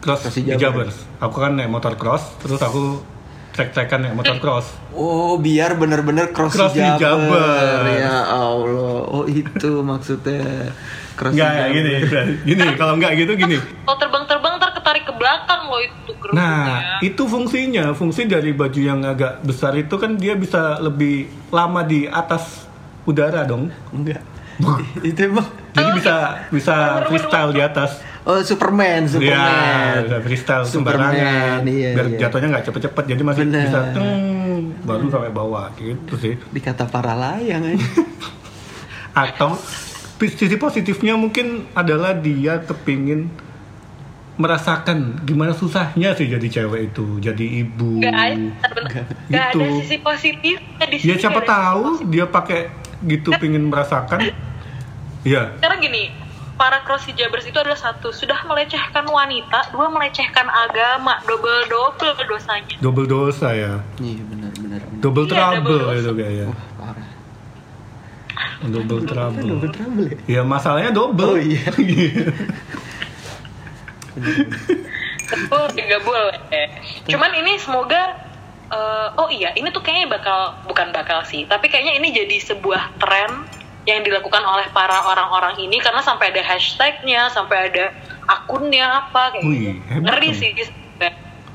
cross 0.00 0.24
Cross 0.24 0.40
hijaber. 0.40 0.88
hijabers, 0.88 0.96
aku 1.20 1.36
kan 1.36 1.52
naik 1.60 1.68
motor 1.68 1.92
cross, 2.00 2.32
terus 2.40 2.56
aku 2.64 3.04
trek-trekan 3.52 4.00
naik 4.00 4.16
motor 4.16 4.40
cross. 4.40 4.72
Oh 4.96 5.36
biar 5.36 5.76
bener-bener 5.76 6.32
cross, 6.32 6.56
Cross 6.56 6.72
hijaber. 6.72 7.36
hijaber. 7.36 8.00
Ya 8.00 8.24
Allah. 8.24 9.04
Oh 9.12 9.28
itu 9.28 9.84
maksudnya 9.84 10.72
cross 11.14 11.36
hijaber. 11.36 11.68
gini, 11.68 11.92
gini, 12.48 12.64
kalau 12.80 12.96
enggak 12.96 13.12
gitu 13.20 13.36
gini. 13.36 13.60
Terbang-terbang 13.84 14.56
ntar 14.56 14.72
ketarik 14.72 15.04
ke 15.04 15.12
belakang 15.12 15.61
loh 15.72 15.80
itu 15.80 16.12
kerudungnya. 16.20 16.44
Nah, 16.44 16.80
itu 17.00 17.22
fungsinya. 17.24 17.84
Fungsi 17.96 18.28
dari 18.28 18.52
baju 18.52 18.80
yang 18.80 19.00
agak 19.08 19.40
besar 19.40 19.72
itu 19.80 19.96
kan 19.96 20.20
dia 20.20 20.36
bisa 20.36 20.76
lebih 20.78 21.32
lama 21.48 21.80
di 21.80 22.04
atas 22.04 22.68
udara 23.08 23.48
dong. 23.48 23.72
Enggak. 23.90 24.20
itu 25.08 25.32
emang. 25.32 25.48
Jadi 25.72 25.90
bisa 25.96 26.14
bisa 26.52 26.76
freestyle 27.08 27.50
di 27.56 27.62
atas. 27.64 28.04
Oh 28.22 28.38
Superman, 28.38 29.10
Iya, 29.10 29.18
Superman. 29.18 29.94
bisa 30.06 30.18
freestyle 30.22 30.64
Superman, 30.68 31.10
sembarangan. 31.10 31.60
iya, 31.66 31.90
biar 31.90 32.06
iya. 32.06 32.18
jatuhnya 32.22 32.48
nggak 32.54 32.64
cepet-cepet. 32.70 33.04
Jadi 33.16 33.22
masih 33.26 33.42
Bener. 33.50 33.66
bisa 33.66 33.80
teng, 33.90 34.78
baru 34.86 35.04
sampai 35.10 35.32
bawah 35.34 35.66
gitu 35.74 36.14
sih. 36.14 36.34
Dikata 36.54 36.86
para 36.86 37.18
layang 37.18 37.74
aja. 37.74 37.82
Atau 39.26 39.58
sisi 40.22 40.54
positifnya 40.54 41.18
mungkin 41.18 41.66
adalah 41.74 42.14
dia 42.14 42.62
kepingin 42.62 43.26
merasakan 44.34 44.96
gimana 45.22 45.52
susahnya 45.52 46.12
sih 46.12 46.24
jadi 46.26 46.46
cewek 46.50 46.90
itu, 46.90 47.18
jadi 47.18 47.44
ibu. 47.62 47.98
Nggak 47.98 48.12
ada, 48.12 48.32
bentar, 48.32 48.70
nggak 49.28 49.44
ada 49.44 49.52
Gitu. 49.52 49.60
sisi 49.78 49.96
positifnya 49.98 50.58
di 50.86 50.96
Ya 50.98 51.14
siapa 51.16 51.40
tahu 51.42 52.00
positif. 52.00 52.08
dia 52.08 52.24
pakai 52.26 52.60
gitu 53.02 53.28
pingin 53.36 53.66
merasakan. 53.66 54.32
Ya, 55.22 55.54
Sekarang 55.54 55.78
gini, 55.78 56.10
para 56.52 56.80
cross 56.80 57.04
hijabers 57.04 57.44
itu 57.44 57.54
adalah 57.54 57.76
satu, 57.76 58.10
sudah 58.10 58.42
melecehkan 58.42 59.04
wanita, 59.04 59.70
dua 59.70 59.86
melecehkan 59.88 60.46
agama, 60.46 61.20
double 61.22 61.62
double 61.64 62.10
dosanya. 62.26 62.74
double 62.78 63.04
dosa 63.04 63.52
ya. 63.52 63.72
Iya 63.96 64.22
benar 64.24 64.50
benar. 64.54 64.80
benar. 64.80 64.98
Double 64.98 65.22
Iya, 65.22 65.30
trouble 65.30 65.78
double 65.78 65.94
itu 65.94 66.10
kayaknya. 66.16 66.46
Wah 66.48 66.66
parah. 66.80 67.08
Double 68.64 69.02
trouble. 69.02 69.44
Double 69.44 69.70
trouble 69.70 70.04
ya. 70.08 70.16
Ya 70.30 70.42
masalahnya 70.42 70.90
double. 70.90 71.28
Oh, 71.28 71.38
iya. 71.38 71.62
Betul, 75.32 75.64
nggak 75.72 76.02
boleh. 76.04 76.66
Cuman 77.08 77.32
ini 77.32 77.56
semoga 77.56 78.18
eh, 78.72 79.08
oh 79.16 79.28
iya, 79.32 79.52
ini 79.56 79.68
tuh 79.72 79.80
kayaknya 79.80 80.12
bakal 80.12 80.56
bukan 80.68 80.92
bakal 80.92 81.24
sih, 81.24 81.48
tapi 81.48 81.68
kayaknya 81.72 81.96
ini 81.96 82.08
jadi 82.12 82.36
sebuah 82.52 82.96
tren 83.00 83.48
yang 83.82 84.06
dilakukan 84.06 84.42
oleh 84.46 84.70
para 84.70 84.94
orang-orang 85.02 85.58
ini 85.58 85.82
karena 85.82 85.98
sampai 85.98 86.30
ada 86.30 86.42
hashtagnya, 86.44 87.26
sampai 87.34 87.72
ada 87.72 87.90
akunnya 88.30 88.86
apa 89.02 89.34
kayak 89.34 89.44
Wih, 89.44 89.58
gitu. 89.82 89.98
Ngeri 90.06 90.30
sih. 90.38 90.50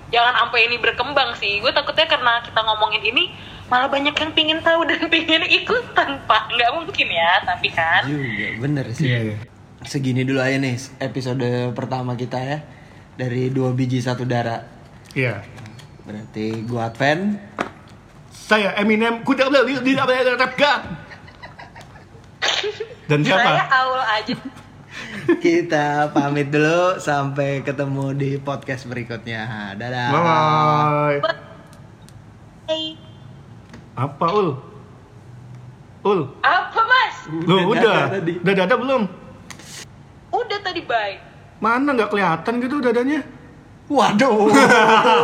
Jangan 0.07 0.39
sampai 0.39 0.71
ini 0.71 0.79
berkembang 0.79 1.35
sih. 1.35 1.59
Gue 1.59 1.71
takutnya 1.75 2.07
karena 2.07 2.39
kita 2.43 2.59
ngomongin 2.63 3.03
ini 3.03 3.31
malah 3.67 3.91
banyak 3.91 4.15
yang 4.15 4.31
pingin 4.31 4.59
tahu 4.63 4.87
dan 4.87 5.03
pingin 5.13 5.43
ikutan 5.47 6.19
pak. 6.27 6.51
Nggak 6.51 6.71
mungkin 6.75 7.07
ya, 7.11 7.31
tapi 7.43 7.67
kan. 7.71 8.07
Juga 8.07 8.47
bener 8.59 8.85
sih. 8.91 9.07
Iya, 9.07 9.19
iya. 9.31 9.37
Segini 9.87 10.27
dulu 10.27 10.43
aja 10.43 10.59
nih 10.59 10.75
episode 10.99 11.71
pertama 11.71 12.19
kita 12.19 12.35
ya 12.35 12.59
dari 13.15 13.47
dua 13.47 13.71
biji 13.71 14.03
satu 14.03 14.27
darah. 14.27 14.67
Iya. 15.15 15.47
Berarti 16.03 16.67
gua 16.67 16.91
Advent. 16.91 17.39
Saya 18.27 18.75
Eminem, 18.75 19.23
kuda 19.23 19.47
beli 19.47 19.79
di 19.83 19.95
Dan 23.07 23.23
Saya 23.23 23.39
siapa? 23.39 23.51
awal 23.71 24.03
aja. 24.03 24.35
Kita 25.43 26.11
pamit 26.11 26.51
dulu 26.51 26.99
sampai 26.99 27.63
ketemu 27.63 28.11
di 28.15 28.35
podcast 28.43 28.91
berikutnya. 28.91 29.71
Dadah. 29.79 30.07
Bye 30.11 30.19
bye. 30.23 31.19
Hey. 32.67 32.99
Apa 33.95 34.25
ul? 34.35 34.49
Ul, 36.03 36.19
Apa 36.43 36.79
mas? 36.83 37.15
lo 37.47 37.71
Udah 37.71 38.11
udah, 38.23 38.55
dada 38.55 38.75
belum? 38.75 39.03
Udah 40.37 40.59
tadi 40.61 40.85
bye. 40.85 41.17
Mana 41.57 41.97
nggak 41.97 42.13
kelihatan 42.13 42.61
gitu 42.61 42.77
dadanya? 42.77 43.25
Waduh. 43.89 44.53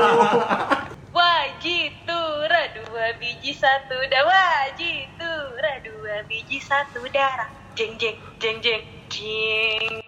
Wajitura 1.18 2.62
dua 2.74 3.14
biji 3.22 3.54
satu 3.54 3.94
dah 4.10 4.24
wajitura 4.26 5.74
dua 5.86 6.26
biji 6.26 6.58
satu 6.58 7.06
darah 7.14 7.52
jeng 7.78 7.94
jeng 8.02 8.18
jeng 8.42 8.58
jeng 8.66 8.82
jeng 9.14 10.02